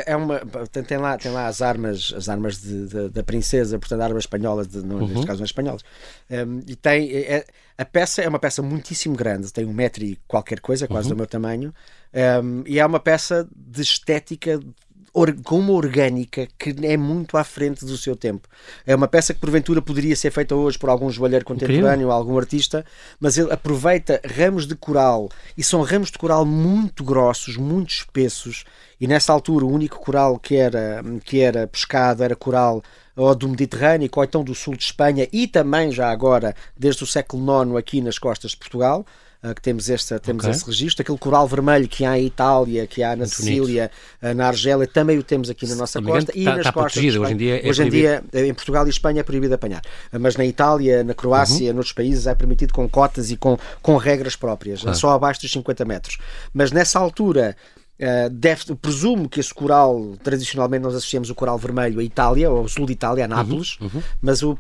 [0.07, 0.39] é, é uma.
[0.87, 4.67] Tem lá, tem lá as armas, as armas de, de, da princesa, portanto, armas espanholas,
[4.67, 5.07] de, não, uhum.
[5.07, 5.83] neste caso não espanholas.
[6.31, 7.15] Um, e tem.
[7.15, 7.45] É,
[7.77, 11.15] a peça é uma peça muitíssimo grande, tem um metro e qualquer coisa, quase uhum.
[11.15, 11.73] do meu tamanho,
[12.43, 14.59] um, e é uma peça de estética
[15.43, 18.47] com uma orgânica que é muito à frente do seu tempo.
[18.85, 22.37] É uma peça que porventura poderia ser feita hoje por algum joalheiro contemporâneo ou algum
[22.37, 22.85] artista,
[23.19, 28.63] mas ele aproveita ramos de coral e são ramos de coral muito grossos, muito espessos.
[28.99, 32.83] E nessa altura o único coral que era, que era pescado era coral
[33.15, 37.07] ou do Mediterrâneo ou então do sul de Espanha e também já agora desde o
[37.07, 39.05] século IX aqui nas costas de Portugal.
[39.41, 40.53] Uh, que temos, esta, temos okay.
[40.53, 41.01] esse registro.
[41.01, 43.89] Aquele coral vermelho que há em Itália, que há na Muito Sicília,
[44.21, 46.31] uh, na Argélia, também o temos aqui na nossa costa.
[46.35, 47.01] e tá, nas tá costas.
[47.01, 49.81] Hoje em dia, é hoje em, dia em Portugal e Espanha é proibido apanhar.
[50.11, 51.75] Mas na Itália, na Croácia, uhum.
[51.75, 54.97] noutros países é permitido com cotas e com, com regras próprias, claro.
[54.97, 56.17] só abaixo dos 50 metros.
[56.53, 57.55] Mas nessa altura
[57.99, 62.65] Uh, deve, presumo que esse coral, tradicionalmente nós associamos o coral vermelho à Itália, ao
[62.65, 64.03] sul de Itália, a uhum, Nápoles, uhum, uhum.
[64.21, 64.57] mas o,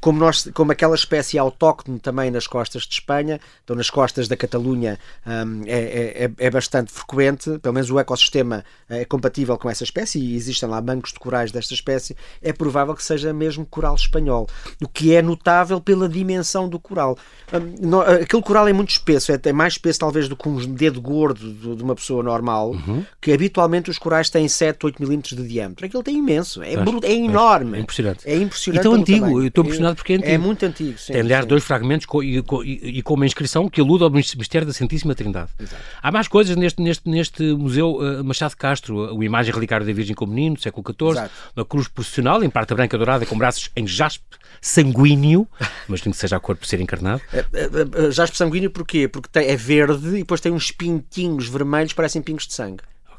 [0.00, 4.36] como, nós, como aquela espécie autóctone também nas costas de Espanha, então nas costas da
[4.36, 9.84] Catalunha um, é, é, é, bastante frequente, pelo menos o ecossistema é compatível com essa
[9.84, 13.94] espécie e existem lá bancos de corais desta espécie, é provável que seja mesmo coral
[13.94, 14.48] espanhol,
[14.82, 17.16] o que é notável pela dimensão do coral.
[17.52, 20.58] Um, no, aquele coral é muito espesso, é, é, mais espesso talvez do que um
[20.74, 23.04] dedo gordo de, de uma pessoa normal uhum.
[23.20, 25.86] que habitualmente os corais têm 7, 8 milímetros de diâmetro.
[25.86, 27.78] Aquilo tem imenso, é, bruto, é enorme.
[27.78, 28.20] É impressionante.
[28.24, 28.80] É impressionante.
[28.80, 30.32] E tão antigo, eu estou impressionado porque é antigo.
[30.32, 31.48] É muito antigo, sim, Tem, aliás, sim.
[31.48, 35.14] dois fragmentos com, e, com, e, com uma inscrição que alude ao mistério da Santíssima
[35.14, 35.50] Trindade.
[35.58, 35.82] Exato.
[36.02, 39.92] Há mais coisas neste, neste, neste Museu uh, Machado de Castro, a imagem relicária da
[39.92, 41.30] Virgem com o Menino, do século XIV, Exato.
[41.56, 44.24] uma cruz processional em prata branca dourada com braços em jaspe
[44.60, 45.46] sanguíneo,
[45.88, 47.20] mas tem que seja a cor por ser encarnado.
[47.32, 49.08] É, é, é, jaspe sanguíneo porquê?
[49.08, 52.61] Porque tem, é verde e depois tem uns pintinhos vermelhos, parecem pingos de sangue.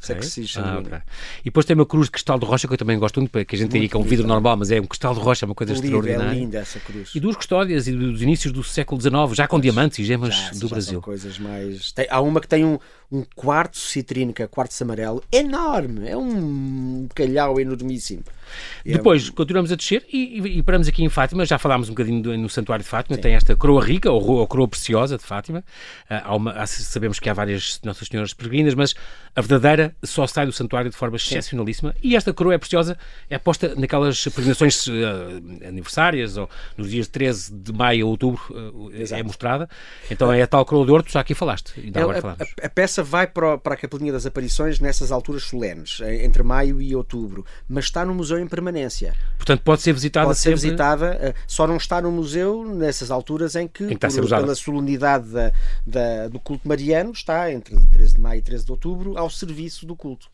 [0.03, 0.21] Okay.
[0.21, 0.97] Sexy ah, okay.
[1.39, 3.55] E depois tem uma cruz de cristal de rocha que eu também gosto muito, que
[3.55, 5.47] a gente diria que é um vidro normal, mas é um cristal de rocha, é
[5.47, 6.31] uma coisa Lindo, extraordinária.
[6.31, 7.15] É linda essa cruz.
[7.15, 10.35] E duas custódias e dos inícios do século XIX, já com pois, diamantes e gemas
[10.35, 11.01] já, do Brasil.
[11.01, 11.93] coisas mais.
[11.93, 12.77] Tem, há uma que tem um,
[13.13, 18.23] um quarto citrino, que é quartzo amarelo, enorme, é um calhau enormíssimo.
[18.85, 19.31] É Depois é...
[19.31, 21.45] continuamos a descer e, e, e, paramos aqui em Fátima.
[21.45, 23.15] Já falámos um bocadinho do, no Santuário de Fátima.
[23.15, 23.21] Sim.
[23.21, 25.59] Tem esta coroa rica, ou, ou coroa preciosa de Fátima.
[26.09, 28.93] Uh, há uma, há, sabemos que há várias Nossas Senhoras peregrinas, mas
[29.35, 31.95] a verdadeira só sai do santuário de forma excepcionalíssima.
[32.01, 32.97] E esta coroa é preciosa,
[33.29, 38.91] é posta naquelas peregrinações uh, aniversárias, ou nos dias 13 de maio a outubro, uh,
[38.93, 39.69] é mostrada.
[40.09, 41.73] Então é a tal coroa de tu já aqui falaste.
[41.93, 45.99] É, a, a, a, peça vai para, para a Capelinha das Aparições nessas alturas solenes,
[46.21, 49.13] entre maio e outubro, mas está no Museu em permanência.
[49.37, 50.59] Portanto, pode ser visitada pode sempre...
[50.59, 54.29] ser visitada, eh, só não está no museu nessas alturas em que, em que por,
[54.29, 55.51] pela solenidade da,
[55.85, 59.85] da, do culto mariano, está entre 13 de maio e 13 de outubro ao serviço
[59.85, 60.27] do culto.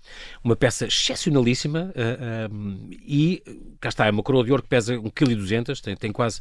[0.44, 3.42] Uma peça excepcionalíssima uh, uh, e
[3.80, 6.40] cá está, é uma coroa de ouro que pesa 1,2 kg, tem, tem quase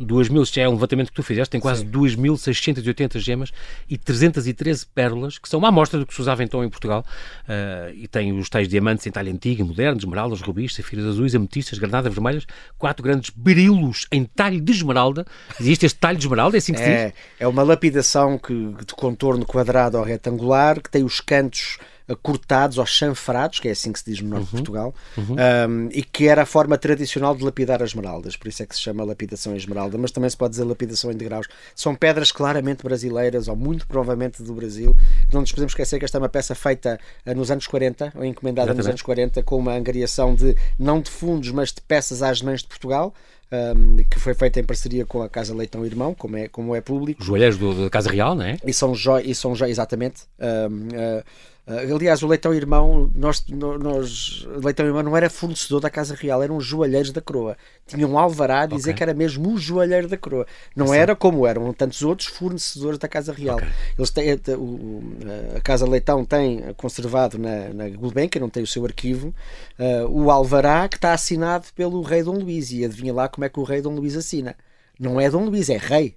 [0.00, 3.52] 2.000, já é um levantamento que tu fizeste, tem quase 2.680 gemas
[3.88, 7.04] e 313 pérolas, que são uma amostra do que se usava então em Portugal.
[7.44, 11.78] Uh, e tem os tais diamantes em talha antiga, modernos, esmeraldas, rubis, safiras azuis, ametistas,
[11.78, 12.46] granadas vermelhas,
[12.78, 15.26] quatro grandes berilos em talho de esmeralda.
[15.60, 17.14] Existe este talho de esmeralda, é assim que se é, diz?
[17.38, 21.78] É uma lapidação que, de contorno quadrado ou retangular, que tem os cantos
[22.22, 24.50] cortados ou chanfrados, que é assim que se diz no norte uhum.
[24.50, 25.36] de Portugal, uhum.
[25.68, 28.74] um, e que era a forma tradicional de lapidar as esmeraldas, por isso é que
[28.74, 31.46] se chama lapidação em esmeralda, mas também se pode dizer lapidação em degraus.
[31.74, 34.96] São pedras claramente brasileiras, ou muito provavelmente do Brasil.
[35.32, 38.24] Não nos podemos esquecer que esta é uma peça feita uh, nos anos 40, ou
[38.24, 38.78] encomendada Exatamente.
[38.78, 42.60] nos anos 40, com uma angariação de, não de fundos, mas de peças às mães
[42.60, 43.14] de Portugal
[43.52, 46.80] um, que foi feita em parceria com a Casa Leitão Irmão, como é, como é
[46.80, 47.22] público.
[47.22, 48.56] Joalheiros da Casa Real, não é?
[48.64, 50.22] E são, jo e são jo exatamente.
[50.40, 51.24] Um, uh, Uh,
[51.66, 56.56] aliás, o Leitão Irmão, nós, nós, Leitão Irmão não era fornecedor da Casa Real, eram
[56.56, 57.56] os joalheiros da coroa.
[57.86, 58.94] Tinham um alvará a dizer okay.
[58.94, 60.44] que era mesmo o joalheiro da coroa.
[60.74, 63.56] Não era como eram tantos outros fornecedores da Casa Real.
[63.56, 63.68] Okay.
[63.96, 65.02] Eles têm, eh, o,
[65.56, 69.32] a Casa Leitão tem conservado na, na Gulbenkian, não tem o seu arquivo,
[69.78, 72.72] uh, o alvará que está assinado pelo rei Dom Luís.
[72.72, 74.56] E adivinha lá como é que o rei Dom Luís assina.
[74.98, 76.16] Não é Dom Luís, é rei.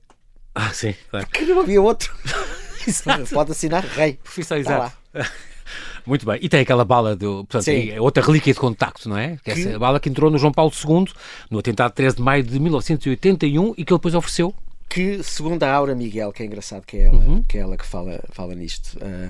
[0.55, 1.27] Ah, sim, claro.
[1.27, 2.15] Porque não havia outro.
[2.87, 3.27] exato.
[3.31, 4.13] Pode assinar rei.
[4.23, 5.04] Profissão, exato.
[6.05, 6.37] Muito bem.
[6.41, 9.37] E tem aquela bala, do, portanto, é outra relíquia de contacto, não é?
[9.37, 9.67] Que, que...
[9.67, 11.07] essa bala que entrou no João Paulo II
[11.49, 14.53] no atentado 13 de maio de 1981 e que ele depois ofereceu
[14.87, 17.43] que, segundo a Aura Miguel, que é engraçado que é ela, uhum.
[17.43, 19.27] que, é ela que fala, fala nisto, uh,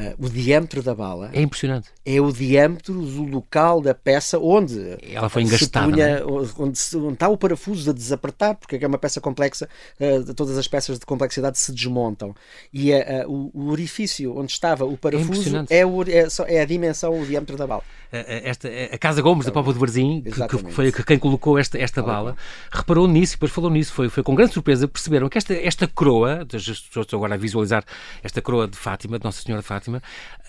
[0.00, 1.88] uh, o diâmetro da bala é impressionante.
[2.04, 6.24] É o diâmetro do local da peça onde ela foi engastada, punha, é?
[6.24, 9.68] onde, onde, está o parafuso a desapertar, porque é uma peça complexa,
[10.00, 12.34] uh, todas as peças de complexidade se desmontam.
[12.72, 12.92] E
[13.26, 17.26] o, o, orifício onde estava o parafuso é, é, o, é, é, a dimensão, o
[17.26, 17.82] diâmetro da bala.
[18.10, 22.00] Esta, a Casa Gomes, da Papa de Varzim, que, que, foi quem colocou esta, esta
[22.00, 22.36] bala,
[22.70, 23.92] reparou nisso e depois falou nisso.
[23.92, 27.84] Foi, foi com grande surpresa perceberam que esta, esta coroa, estão agora a visualizar
[28.22, 30.00] esta coroa de Fátima, de Nossa Senhora de Fátima,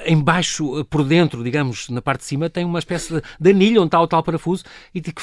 [0.06, 4.00] embaixo, por dentro, digamos, na parte de cima, tem uma espécie de anilha onde está
[4.00, 5.14] o tal parafuso e que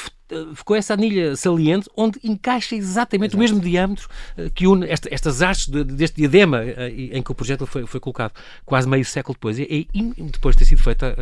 [0.55, 3.37] ficou essa anilha saliente onde encaixa exatamente Exato.
[3.37, 7.31] o mesmo diâmetro eh, que une esta, estas hastes de, deste diadema eh, em que
[7.31, 8.33] o projeto foi, foi colocado
[8.65, 9.59] quase meio século depois.
[9.59, 11.15] E, e depois de ter sido feita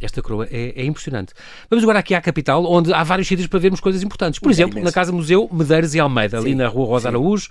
[0.00, 0.46] esta coroa.
[0.50, 1.32] É, é, impressionante.
[1.70, 4.38] Vamos agora aqui à capital, onde há vários sítios para vermos coisas importantes.
[4.38, 7.08] Por exemplo, na Casa Museu Medeiros e Almeida, sim, ali na Rua Rosa sim.
[7.08, 7.48] Araújo,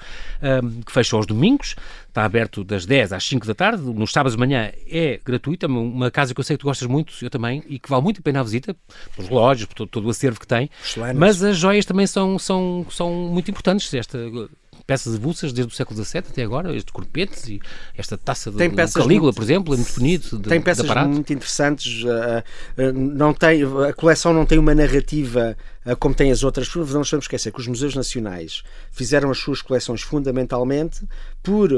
[0.63, 1.75] um, que fecha aos domingos.
[2.07, 3.83] Está aberto das 10 às 5 da tarde.
[3.83, 5.67] Nos sábados de manhã é gratuita.
[5.67, 8.19] Uma casa que eu sei que tu gostas muito, eu também, e que vale muito
[8.19, 8.73] a pena a visita,
[9.15, 10.69] pelos relógios, por todo, todo o acervo que tem.
[11.13, 13.93] Mas as joias também são, são, são muito importantes.
[13.93, 14.17] Esta
[14.85, 17.59] peças avulsas desde o século XVII até agora, este corpetes e
[17.97, 18.57] esta taça de,
[19.01, 20.37] Calígula, muito, por exemplo, é muito bonito.
[20.37, 22.03] De, tem peças muito interessantes.
[22.03, 22.43] Uh,
[22.81, 25.57] uh, não tem, a coleção não tem uma narrativa
[25.99, 26.73] como tem as outras.
[26.73, 31.01] Não nos vamos esquecer que os museus nacionais fizeram as suas coleções fundamentalmente
[31.43, 31.69] por,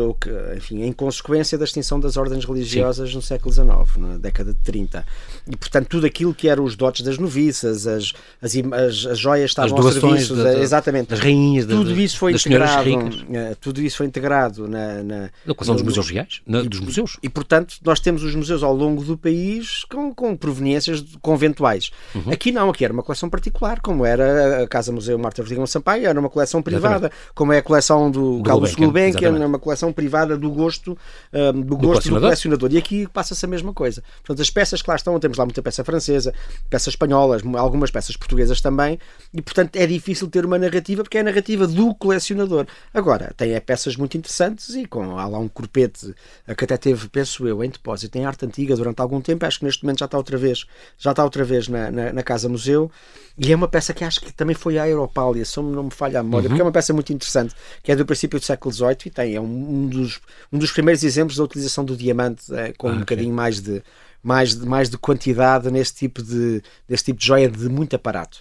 [0.55, 3.15] enfim, em consequência da extinção das ordens religiosas Sim.
[3.17, 5.05] no século XIX, na década de 30.
[5.45, 9.51] E, portanto, tudo aquilo que eram os dotes das noviças, as, as, as, as joias
[9.51, 13.81] estavam ao serviço, da, da, exatamente, das rainhas, tudo da, isso foi integrado, uh, tudo
[13.81, 17.17] isso foi integrado na, na, na coleção dos museus reais, na, dos museus.
[17.21, 21.91] E, portanto, nós temos os museus ao longo do país com, com proveniências conventuais.
[22.15, 22.31] Uhum.
[22.31, 26.07] Aqui não, aqui era uma coleção particular, como era a Casa Museu Marta Rodrigues Sampaio,
[26.07, 27.33] era uma coleção privada, exatamente.
[27.33, 30.95] como é a coleção do, do Carlos Gulbenkian, era uma coleção privada do gosto,
[31.33, 32.71] um, do, do gosto do colecionador.
[32.71, 34.03] E aqui passa-se a mesma coisa.
[34.17, 36.31] Portanto, as peças que lá estão, temos lá muita peça francesa,
[36.69, 38.99] peças espanholas, algumas peças portuguesas também,
[39.33, 42.67] e portanto é difícil ter uma narrativa porque é a narrativa do colecionador.
[42.93, 46.13] Agora, tem é, peças muito interessantes e com há lá um corpete
[46.55, 49.65] que até teve, penso eu, em depósito em arte antiga durante algum tempo, acho que
[49.65, 50.65] neste momento já está outra vez,
[50.99, 52.91] já está outra vez na, na, na Casa Museu,
[53.37, 56.19] e é uma peça que acho que também foi à Europália, se não me falha
[56.19, 56.49] a memória, uhum.
[56.49, 59.35] porque é uma peça muito interessante, que é do princípio do século XVIII e tem,
[59.35, 60.19] é um, um dos,
[60.51, 63.81] um dos primeiros exemplos da utilização do diamante é, com ah, um bocadinho mais de
[64.27, 68.39] mais de, mais de quantidade neste tipo de, deste tipo de joia de muito aparato.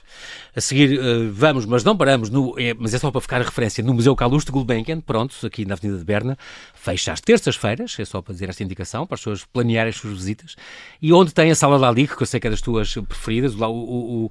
[0.54, 3.44] A seguir, uh, vamos, mas não paramos, no, é, mas é só para ficar a
[3.44, 6.36] referência, no Museu Calouste Gulbenkian, pronto, aqui na Avenida de Berna,
[6.74, 10.14] fecha às terças-feiras, é só para dizer esta indicação, para as pessoas planearem as suas
[10.14, 10.56] visitas,
[11.00, 13.64] e onde tem a Sala Dali, que eu sei que é das tuas preferidas, o,
[13.64, 14.30] o, o,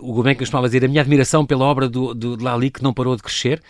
[0.00, 2.94] o Gulbenkian costumava dizer a minha admiração pela obra do, do, de Lali, que não
[2.94, 3.60] parou de crescer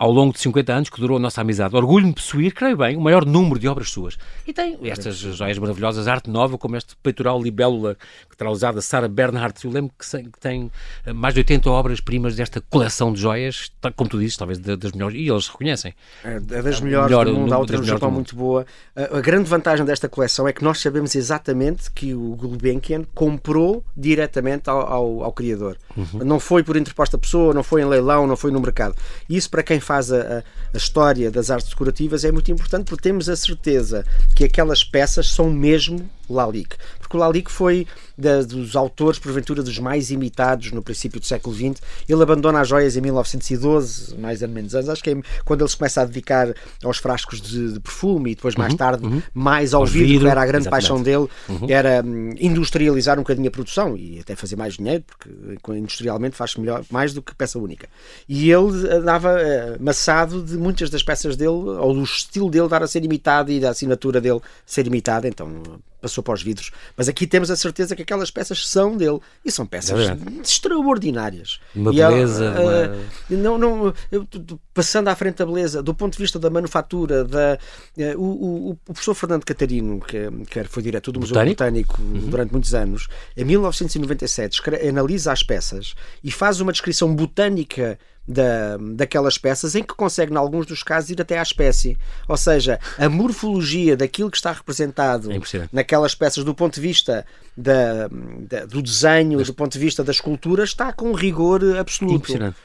[0.00, 1.76] ao longo de 50 anos, que durou a nossa amizade.
[1.76, 4.16] Orgulho-me de possuir, creio bem, o maior número de obras suas.
[4.46, 7.96] E tem estas joias maravilhosas, arte nova, como este peitoral libélula
[8.28, 9.64] que terá usado a Sarah Bernhardt.
[9.64, 10.70] Eu lembro que tem
[11.06, 15.16] eh, mais de 80 obras-primas desta coleção de joias, como tu dizes, talvez das melhores,
[15.16, 15.94] e eles reconhecem.
[16.24, 18.66] É, é das melhores melhor, do mundo, há outra no Japão muito boa.
[18.96, 23.84] A, a, grande vantagem desta coleção é que nós sabemos exatamente que o Gulbenkian comprou
[23.96, 25.76] diretamente ao, ao, ao criador.
[25.96, 26.24] Uhum.
[26.24, 28.94] Não foi por interposta pessoa, não foi em leilão, não foi no mercado.
[29.28, 33.28] Isso, para quem faz a, a história das artes decorativas, é muito importante porque temos
[33.28, 36.69] a certeza que aquelas peças são mesmo Lalique.
[36.70, 41.26] Lalique, porque o Lalique foi da, dos autores, porventura, dos mais imitados no princípio do
[41.26, 41.82] século XX.
[42.08, 45.70] Ele abandona as joias em 1912, mais ou menos anos, acho que é quando ele
[45.70, 46.54] se começa a dedicar
[46.84, 49.22] aos frascos de, de perfume e depois mais uhum, tarde uhum.
[49.32, 50.88] mais ao vidro, vidro, que era a grande exatamente.
[50.88, 51.66] paixão dele, uhum.
[51.68, 56.54] era hum, industrializar um bocadinho a produção e até fazer mais dinheiro, porque industrialmente faz
[56.56, 57.88] melhor, mais do que peça única.
[58.28, 62.82] E ele andava uh, maçado de muitas das peças dele, ou do estilo dele dar
[62.82, 66.70] a ser imitado e da assinatura dele ser imitada, então passou para os vidros.
[66.96, 71.60] Mas aqui temos a certeza que aquelas peças são dele e são peças é extraordinárias.
[71.74, 72.50] Uma beleza.
[72.50, 73.42] Uh, uma...
[73.42, 74.26] Não, não, eu,
[74.72, 77.58] passando à frente da beleza, do ponto de vista da manufatura, da,
[77.96, 82.30] uh, o, o, o, professor Fernando Catarino, que, que foi diretor do Museu Botânico, uhum.
[82.30, 87.98] durante muitos anos, em 1997 analisa as peças e faz uma descrição botânica
[88.30, 91.98] da, daquelas peças, em que consegue, em alguns dos casos, ir até à espécie.
[92.28, 95.38] Ou seja, a morfologia daquilo que está representado é
[95.72, 98.08] naquelas peças, do ponto de vista da,
[98.48, 102.16] da, do desenho, do ponto de vista da escultura, está com rigor absoluto.
[102.16, 102.56] Impressionante.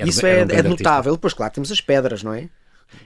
[0.00, 1.14] Isso é, é notável.
[1.14, 2.48] Depois, claro, temos as pedras, não é?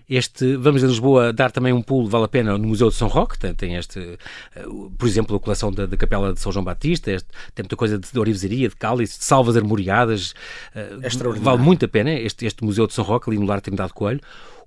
[0.09, 3.09] Este, vamos a Lisboa dar também um pulo, vale a pena, no Museu de São
[3.09, 4.19] Roque, tem, tem este,
[4.55, 4.65] eh,
[4.99, 7.99] por exemplo, a coleção da, da Capela de São João Batista, este, tem muita coisa
[7.99, 10.35] de, de orivesaria, de cálice, de salvas armoriadas,
[10.75, 13.93] uh, vale muito a pena este, este Museu de São Roque, ali no Lar Trindade
[13.93, 14.21] Coelho.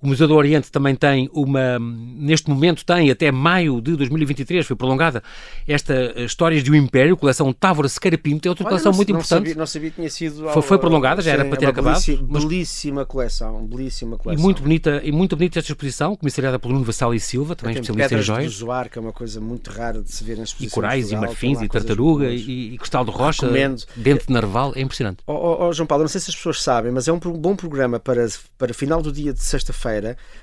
[0.06, 4.76] O Museu do Oriente também tem uma, neste momento tem até maio de 2023, foi
[4.76, 5.20] prolongada,
[5.66, 8.96] esta eh, Histórias de um Império, coleção Távora Sequeira Pinto, é outra Olha, coleção não,
[8.96, 9.48] muito não importante.
[9.48, 10.48] Sabia, não sabia que tinha sido...
[10.50, 11.94] Foi, foi prolongada, já era para ter acabado.
[11.94, 12.44] Belíssima, mas...
[12.44, 14.40] belíssima coleção, belíssima coleção.
[14.40, 17.74] E muito bonita, e muito bonita esta exposição, comissariada pelo Nuno Vassal e Silva, também
[17.74, 18.52] especialista em joias.
[18.52, 20.72] de zoar, que é uma coisa muito rara de se ver nas exposições.
[20.72, 23.82] E corais, e marfins, e tartaruga, e, e, cristal de rocha, Recomendo.
[23.96, 25.18] dente de narval, é impressionante.
[25.26, 27.56] Oh, oh, oh, João Paulo, não sei se as pessoas sabem, mas é um bom
[27.56, 28.24] programa para,
[28.56, 29.95] para final do dia de sexta-feira,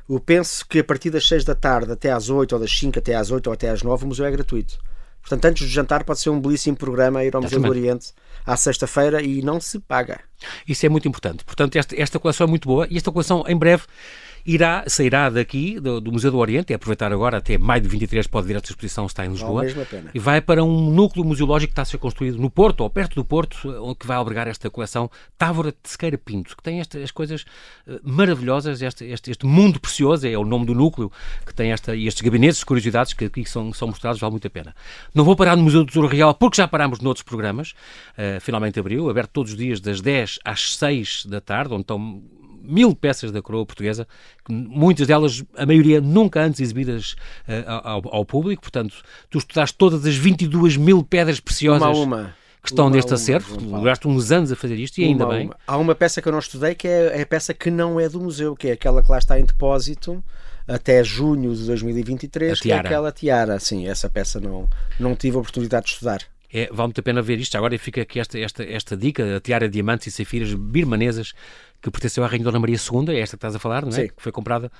[0.08, 3.00] o penso que a partir das 6 da tarde até às 8, ou das 5
[3.00, 4.78] até às 8 ou até às 9, o museu é gratuito.
[5.22, 8.13] Portanto, antes do jantar pode ser um belíssimo programa a ir ao Museu do Oriente
[8.46, 10.20] à sexta-feira e não se paga.
[10.68, 11.46] Isso é muito importante.
[11.46, 13.84] Portanto, esta, esta coleção é muito boa e esta coleção em breve
[14.46, 18.28] irá, sairá daqui, do, do, Museu do Oriente, e aproveitar agora, até maio de 23
[18.28, 19.66] pode vir esta exposição, está em Lisboa,
[20.14, 23.16] e vai para um núcleo museológico que está a ser construído no Porto, ou perto
[23.16, 27.12] do Porto, onde que vai albergar esta coleção Távora de Sequeira Pinto, que tem estas
[27.12, 27.44] coisas
[27.88, 31.12] uh, maravilhosas, este, este, este, mundo precioso, é o nome do núcleo,
[31.46, 34.48] que tem esta, e estes gabinetes de curiosidades que aqui são, são mostrados, vale muito
[34.48, 34.76] a pena.
[35.14, 38.80] Não vou parar no Museu do Tesouro Real, porque já parámos noutros programas, uh, finalmente
[38.80, 42.22] abriu, aberto todos os dias das 10 às 6 da tarde, onde estão
[42.63, 44.08] mil peças da coroa portuguesa,
[44.49, 47.15] muitas delas, a maioria, nunca antes exibidas
[47.47, 48.62] uh, ao, ao, público.
[48.62, 48.95] Portanto,
[49.30, 51.82] tu estudaste todas as 22 mil pedras preciosas.
[51.82, 53.58] Uma a uma que estão uma, neste acervo.
[53.58, 55.45] Duraste uns anos a fazer isto e ainda uma, bem.
[55.47, 55.58] Uma.
[55.67, 58.08] Há uma peça que eu não estudei que é, é a peça que não é
[58.08, 60.23] do museu, que é aquela que lá está em depósito
[60.65, 63.60] até junho de 2023, que é aquela tiara.
[63.60, 66.21] Sim, essa peça não, não tive a oportunidade de estudar.
[66.54, 67.58] É, vale muito a pena ver isto.
[67.58, 71.34] Agora fica aqui esta, esta, esta dica: a tiara de diamantes e safiras birmanesas
[71.84, 74.04] que pertenceu à Rainha Dona Maria II, é esta que estás a falar, não é?
[74.04, 74.08] Sim.
[74.08, 74.72] Que foi comprada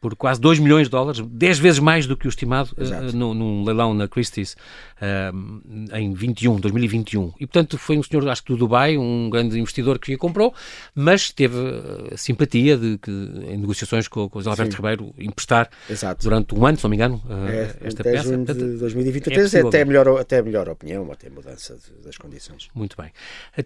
[0.00, 3.34] por quase 2 milhões de dólares, 10 vezes mais do que o estimado uh, num,
[3.34, 4.56] num leilão na Christie's
[4.96, 7.32] uh, em 21, 2021.
[7.38, 10.54] E portanto foi um senhor, acho que do Dubai, um grande investidor que a comprou,
[10.94, 15.68] mas teve uh, simpatia de que em negociações com, com o José Alberto Ribeiro emprestar
[15.88, 16.22] Exato.
[16.22, 18.28] durante um ano, se não me engano, é, esta até peça.
[18.30, 22.68] Junho de 2023 é, é até, melhor, até melhor opinião, até mudança de, das condições.
[22.74, 23.10] Muito bem.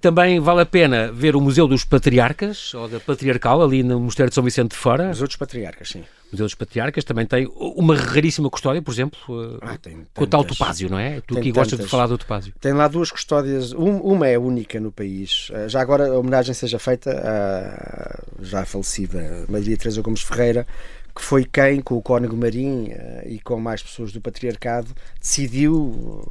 [0.01, 4.31] Também vale a pena ver o Museu dos Patriarcas, ou da Patriarcal, ali no Mosteiro
[4.31, 5.09] de São Vicente de Fora.
[5.09, 6.03] Museu dos Patriarcas, sim.
[6.33, 9.19] Museu dos Patriarcas também tem uma raríssima custódia, por exemplo,
[9.63, 9.79] ah,
[10.13, 11.21] com o tal topázio, não é?
[11.21, 12.53] Tu que gostas de falar do topázio.
[12.61, 15.51] Tem lá duas custódias, um, uma é única no país.
[15.55, 20.67] Ah, já agora a homenagem seja feita à já falecida Maria Teresa Gomes Ferreira,
[21.15, 24.89] que foi quem, com o Cónigo Marim ah, e com mais pessoas do patriarcado,
[25.21, 26.31] decidiu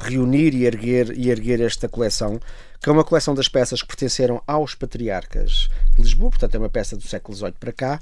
[0.00, 2.40] reunir e erguer, e erguer esta coleção,
[2.82, 6.68] que é uma coleção das peças que pertenceram aos patriarcas de Lisboa, portanto é uma
[6.68, 8.00] peça do século XVIII para cá,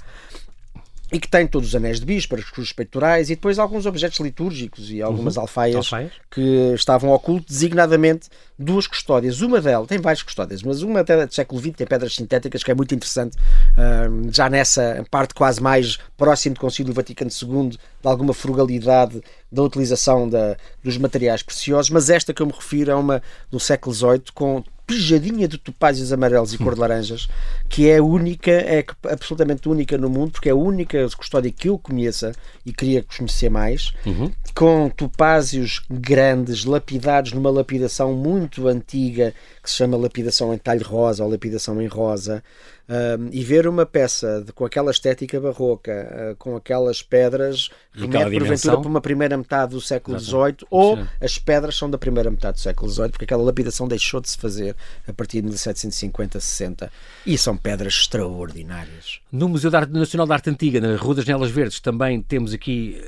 [1.11, 3.85] e que tem todos os anéis de bis para os cruzes peitorais e depois alguns
[3.85, 5.43] objetos litúrgicos e algumas uhum.
[5.43, 9.41] alfaias, alfaias, que estavam ocultos, designadamente duas custódias.
[9.41, 12.71] Uma delas, tem várias custódias, mas uma até do século XX tem pedras sintéticas que
[12.71, 13.37] é muito interessante,
[14.31, 20.27] já nessa parte quase mais próximo do Concílio Vaticano II, de alguma frugalidade da utilização
[20.27, 24.23] da, dos materiais preciosos, mas esta que eu me refiro é uma do século XVIII
[24.33, 27.27] com pejadinha de topázios amarelos e cor de laranjas,
[27.67, 31.77] que é única, é absolutamente única no mundo, porque é a única custódia que eu
[31.77, 32.31] conheça
[32.65, 34.31] e queria conhecer mais, uhum.
[34.53, 41.23] com topázios grandes, lapidados numa lapidação muito antiga, que se chama lapidação em talho rosa
[41.23, 42.43] ou lapidação em rosa,
[42.87, 45.91] Uh, e ver uma peça de, com aquela estética barroca,
[46.31, 51.39] uh, com aquelas pedras, remete porventura para uma primeira metade do século XVIII, ou as
[51.39, 54.75] pedras são da primeira metade do século XVIII, porque aquela lapidação deixou de se fazer
[55.07, 56.91] a partir de 1750-60.
[57.25, 59.19] E são pedras extraordinárias.
[59.31, 63.01] No Museu Nacional da Arte Antiga, na Rua das Nelas Verdes, também temos aqui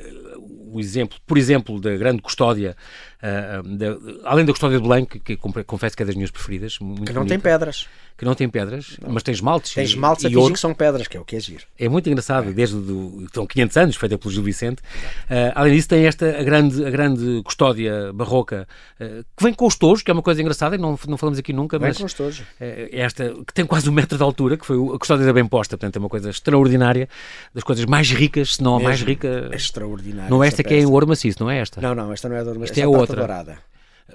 [0.72, 2.76] o exemplo, por exemplo, da grande custódia,
[3.22, 6.78] da, além da custódia de Blanc, que confesso que é das minhas preferidas.
[6.78, 7.88] que não bonita, tem pedras.
[8.18, 9.12] Que não tem pedras, não.
[9.12, 9.76] mas tem esmaltes.
[9.76, 10.52] Tem esmaltes e, a ouro.
[10.52, 11.64] que são pedras, que é o que é giro.
[11.78, 12.52] É muito engraçado, é.
[12.52, 14.82] desde do, estão 500 anos, feita pelo Gil Vicente.
[14.82, 18.68] Uh, além disso, tem esta a grande, a grande custódia barroca,
[19.00, 21.38] uh, que vem com os tojos, que é uma coisa engraçada, e não, não falamos
[21.38, 21.98] aqui nunca, vem mas...
[22.00, 22.44] com os tojos.
[22.60, 25.46] É esta, que tem quase um metro de altura, que foi a custódia da Bem
[25.46, 27.08] Posta, portanto é uma coisa extraordinária,
[27.54, 29.50] das coisas mais ricas, se não a mais rica...
[29.52, 30.30] É extraordinária.
[30.32, 31.80] Não é esta que é em ouro maciço, não é esta?
[31.82, 32.80] Não, não, esta não é da ouro maciço.
[32.80, 33.28] Esta é, é outra.
[33.28, 33.68] Dourada.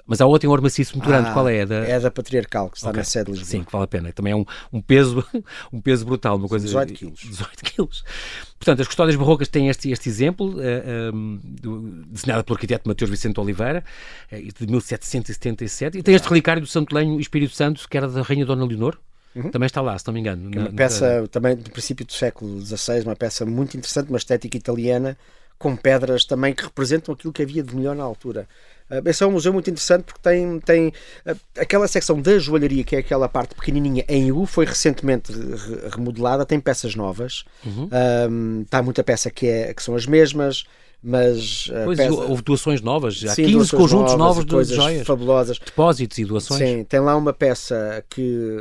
[0.07, 1.65] Mas há outra em ouro maciço muito grande, ah, qual é?
[1.65, 1.75] Da...
[1.75, 2.99] É da Patriarcal, que está okay.
[2.99, 3.49] na sede de Lisboa.
[3.49, 4.11] Sim, que vale a pena.
[4.11, 5.23] Também é um, um peso,
[5.71, 6.65] um peso brutal, uma coisa...
[6.65, 7.19] 18 quilos.
[7.19, 8.03] 18 quilos.
[8.57, 12.87] Portanto, as custódias barrocas têm este, este exemplo, uh, eh, um, do, desenhada pelo arquiteto
[12.87, 13.83] Mateus Vicente Oliveira,
[14.31, 18.23] uh, de 1777, e tem este relicário do Santo Lenho Espírito Santo, que era da
[18.23, 18.97] Rainha Dona Leonor,
[19.35, 19.49] Uhum.
[19.49, 20.51] Também está lá, se não me engano.
[20.53, 21.27] É uma na, peça na...
[21.27, 25.17] também do princípio do século XVI, uma peça muito interessante, uma estética italiana,
[25.63, 28.45] com pedras também que representam aquilo que havia de melhor na altura.
[28.91, 30.87] Uh, esse é um museu muito interessante porque tem, tem
[31.25, 35.89] uh, aquela secção da joalharia, que é aquela parte pequenininha em U, foi recentemente re
[35.95, 37.45] remodelada, tem peças novas.
[37.65, 37.85] Uhum.
[37.85, 40.65] Uh, está muita peça que, é, que são as mesmas
[41.03, 42.13] mas eh, pois, pesa...
[42.13, 45.59] houve doações novas, há Sim, 15 conjuntos novos, de joias, fabulosas.
[45.59, 46.59] depósitos e doações.
[46.59, 48.57] Sim, tem lá uma peça que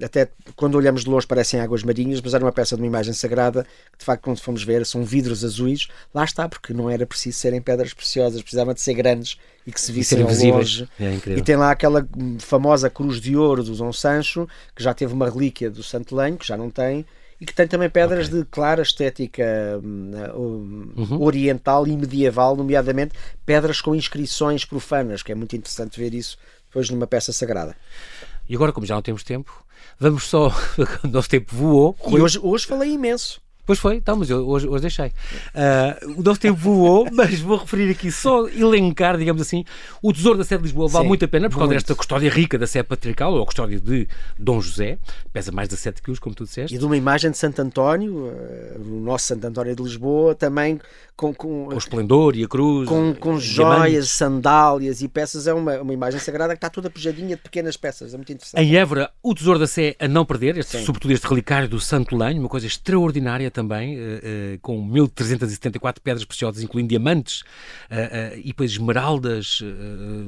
[0.00, 2.86] eh, até quando olhamos de longe parecem águas marinhas, mas era uma peça de uma
[2.86, 6.88] imagem sagrada que de facto quando fomos ver são vidros azuis, lá está, porque não
[6.88, 10.88] era preciso serem pedras preciosas, precisavam de ser grandes e que se vissem ao longe.
[10.98, 12.08] É e tem lá aquela
[12.38, 16.38] famosa cruz de ouro do Dom Sancho, que já teve uma relíquia do Santo Lenho,
[16.38, 17.04] que já não tem,
[17.40, 18.40] e que tem também pedras okay.
[18.40, 19.44] de clara estética
[19.82, 21.22] hum, uhum.
[21.22, 23.14] oriental e medieval, nomeadamente
[23.44, 27.76] pedras com inscrições profanas, que é muito interessante ver isso depois numa peça sagrada.
[28.48, 29.64] E agora, como já não temos tempo,
[29.98, 30.48] vamos só.
[31.04, 31.96] o nosso tempo voou.
[32.08, 33.40] E hoje, hoje falei imenso.
[33.66, 35.08] Pois foi, então, mas eu hoje, hoje deixei.
[35.08, 39.64] Uh, o nosso tempo voou, mas vou referir aqui só elencar, digamos assim,
[40.00, 42.30] o Tesouro da Sé de Lisboa vale Sim, muito a pena por causa desta custódia
[42.30, 44.06] rica da Sé Patriarcal, ou a custódia de
[44.38, 44.98] Dom José,
[45.32, 46.76] pesa mais de 7 quilos, como tu disseste.
[46.76, 50.80] E de uma imagem de Santo António, uh, o nosso Santo António de Lisboa, também
[51.16, 55.46] com, com, o esplendor e a cruz, com, com joias, sandálias e peças.
[55.46, 58.12] É uma, uma imagem sagrada que está toda pejadinha de pequenas peças.
[58.12, 58.62] É muito interessante.
[58.62, 62.14] Em Évora, o Tesouro da Sé a não perder, este, sobretudo este relicário do Santo
[62.14, 68.48] Lenho, uma coisa extraordinária também, uh, uh, com 1374 pedras preciosas, incluindo diamantes uh, e
[68.48, 69.62] depois esmeraldas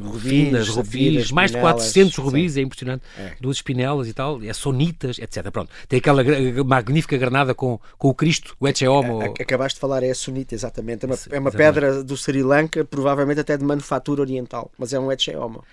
[0.03, 2.61] rubis, finas, rubis, mais de 400 rubis, sim.
[2.61, 3.03] é impressionante.
[3.19, 3.33] É.
[3.39, 5.51] Duas espinelas e tal, é sonitas, etc.
[5.51, 6.23] Pronto, tem aquela
[6.65, 9.21] magnífica granada com, com o Cristo, o Ecce Homo.
[9.39, 11.05] Acabaste de falar, é a sonita, exatamente exatamente.
[11.05, 14.99] É uma, é uma pedra do Sri Lanka, provavelmente até de manufatura oriental, mas é
[14.99, 15.65] um Etche Homo.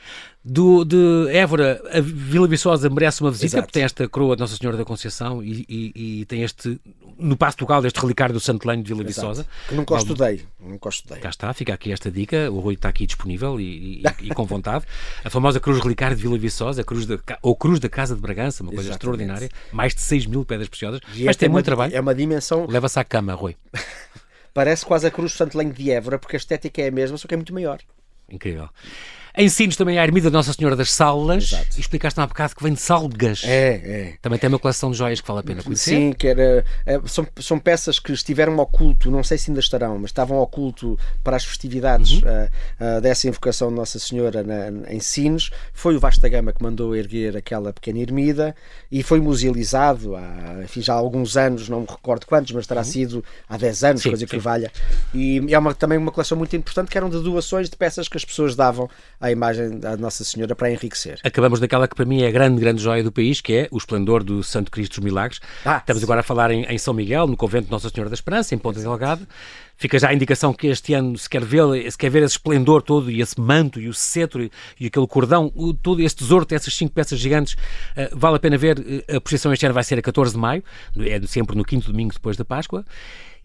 [0.44, 3.64] Do, de Évora, a Vila Viçosa merece uma visita, Exato.
[3.64, 6.80] porque tem esta coroa de Nossa Senhora da Conceição e, e, e tem este,
[7.18, 9.28] no Passo do Gal, este relicário do Santo Lenho de Vila Exato.
[9.28, 9.48] Viçosa.
[9.68, 11.20] Que nunca estudei, nunca estudei.
[11.20, 14.86] Cá está, fica aqui esta dica, o Rui está aqui disponível e, e, com vontade.
[15.24, 18.22] A famosa Cruz Relicário de Vila Viçosa, a Cruz da, ou Cruz da Casa de
[18.22, 19.22] Bragança, uma coisa Exatamente.
[19.26, 21.96] extraordinária, mais de 6 mil pedras preciosas, e mas tem é muito trabalho.
[21.96, 22.68] É uma dimensão...
[22.70, 23.56] Leva-se à cama, Rui.
[24.56, 27.18] Parece quase a Cruz do Santo Lenho de Évora, porque a estética é a mesma,
[27.18, 27.78] só que é muito maior.
[28.30, 28.70] Incrível.
[29.38, 31.52] Em Sines também há a ermida de Nossa Senhora das Salas.
[31.52, 31.78] Exato.
[31.78, 33.44] E explicaste há bocado que vem de Salgas.
[33.46, 34.14] É, é.
[34.22, 35.92] Também tem uma coleção de joias que vale a pena conhecer.
[35.92, 39.98] Sim, que era, é, são, são peças que estiveram oculto, não sei se ainda estarão,
[40.00, 42.30] mas estavam oculto para as festividades uhum.
[42.30, 45.50] uh, uh, dessa invocação de Nossa Senhora na, em Sines.
[45.74, 48.56] Foi o Vasta Gama que mandou erguer aquela pequena ermida
[48.92, 52.82] e foi musealizado há enfim, já há alguns anos, não me recordo quantos, mas terá
[52.82, 52.86] uhum.
[52.86, 54.30] sido há 10 anos, sim, coisa sim.
[54.30, 54.72] que valha.
[55.14, 58.18] E é uma, também uma coleção muito importante que eram de doações de peças que
[58.18, 58.90] as pessoas davam
[59.26, 61.20] à imagem da Nossa Senhora para enriquecer.
[61.24, 63.78] Acabamos daquela que para mim é a grande, grande joia do país, que é o
[63.78, 65.40] esplendor do Santo Cristo dos Milagres.
[65.66, 66.06] Ah, Estamos sim.
[66.06, 68.58] agora a falar em, em, São Miguel, no convento de Nossa Senhora da Esperança, em
[68.58, 69.28] Ponta Delgado.
[69.78, 72.82] Fica já a indicação que este ano se quer ver, se quer ver esse esplendor
[72.82, 76.46] todo e esse manto e o cetro e, e aquele cordão, o, todo este tesouro,
[76.52, 78.80] essas cinco peças gigantes, uh, vale a pena ver.
[78.80, 80.64] Uh, a procissão este ano vai ser a 14 de maio,
[81.00, 82.86] é sempre no quinto domingo depois da Páscoa.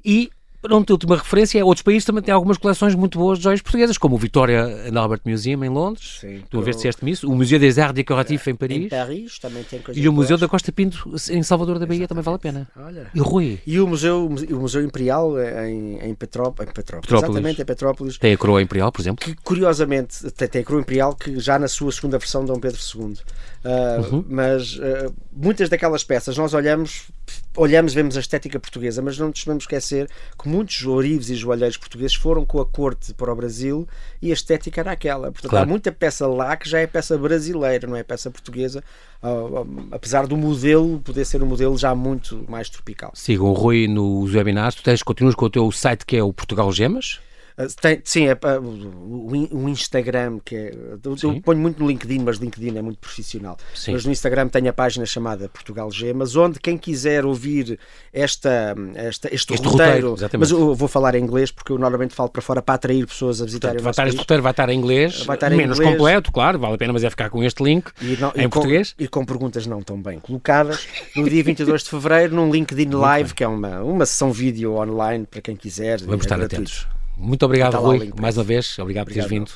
[0.05, 0.31] E
[0.63, 3.63] Pronto, a última referência é outros países também têm algumas coleções muito boas de joias
[3.63, 6.19] portuguesas, como o Victoria and Albert Museum em Londres.
[6.21, 7.31] Sim, tu a ver se disseste isso.
[7.31, 8.85] O Museu des Arts Décoratifs em Paris.
[8.85, 12.07] Em Paris também tem coisas E o Museu da Costa Pinto em Salvador da Bahia
[12.07, 12.69] também vale a pena.
[12.77, 13.07] Olha.
[13.15, 17.25] E Rui, E o Museu, o Museu Imperial em, em, Petró- em Petrópolis, Petrópolis.
[17.25, 19.25] exatamente, em Petrópolis, tem a coroa imperial, por exemplo.
[19.25, 22.79] que curiosamente tem, tem a coroa imperial que já na sua segunda versão Dom Pedro
[22.95, 23.17] II.
[23.65, 24.25] Ah, Uhum.
[24.29, 27.11] Mas ah, muitas daquelas peças nós olhamos,
[27.57, 30.09] olhamos, vemos a estética portuguesa, mas não nos podemos esquecer
[30.41, 33.87] que muitos ourives e joalheiros portugueses foram com a corte para o Brasil
[34.23, 35.33] e a estética era aquela.
[35.33, 35.65] Portanto, Claro.
[35.65, 38.83] há muita peça lá que já é peça brasileira, não é peça portuguesa,
[39.23, 43.11] ah, ah, apesar do modelo poder ser um modelo já muito mais tropical.
[43.15, 44.77] Sigam o Rui nos webinars.
[44.77, 47.21] Tu tens, continuas com o teu site que é o Portugal Gemas.
[47.65, 50.75] Uh, tem- sim, é, uh, o, o- Instagram, que é.
[51.05, 53.57] Eu, eu ponho muito no LinkedIn, mas LinkedIn é muito profissional.
[53.75, 53.93] Sim.
[53.93, 57.79] Mas no Instagram tem a página chamada Portugal Gemas, onde quem quiser ouvir
[58.13, 62.15] esta, esta, este, Este roteiro, roteiro, mas eu vou falar em inglês porque eu normalmente
[62.15, 64.21] falo para fora para atrair pessoas a visitarem Vai o nosso estar, este país.
[64.23, 65.93] roteiro vai estar em inglês, Vai estar em menos inglês.
[65.97, 68.45] completo, claro, vale a pena, mas é ficar com este link E não- em e
[68.45, 68.95] com- português.
[68.99, 70.87] e com perguntas não tão bem colocadas,
[71.17, 75.27] no dia 22 de fevereiro, num LinkedIn Live, que é uma, uma sessão vídeo online
[75.27, 76.01] para quem quiser.
[76.01, 76.63] Vamos é estar gratuito.
[76.73, 77.00] atentos.
[77.21, 78.79] Muito obrigado, Rui, mais uma vez.
[78.79, 79.53] Obrigado, obrigado por teres vindo.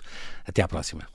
[0.47, 1.09] Até à próxima.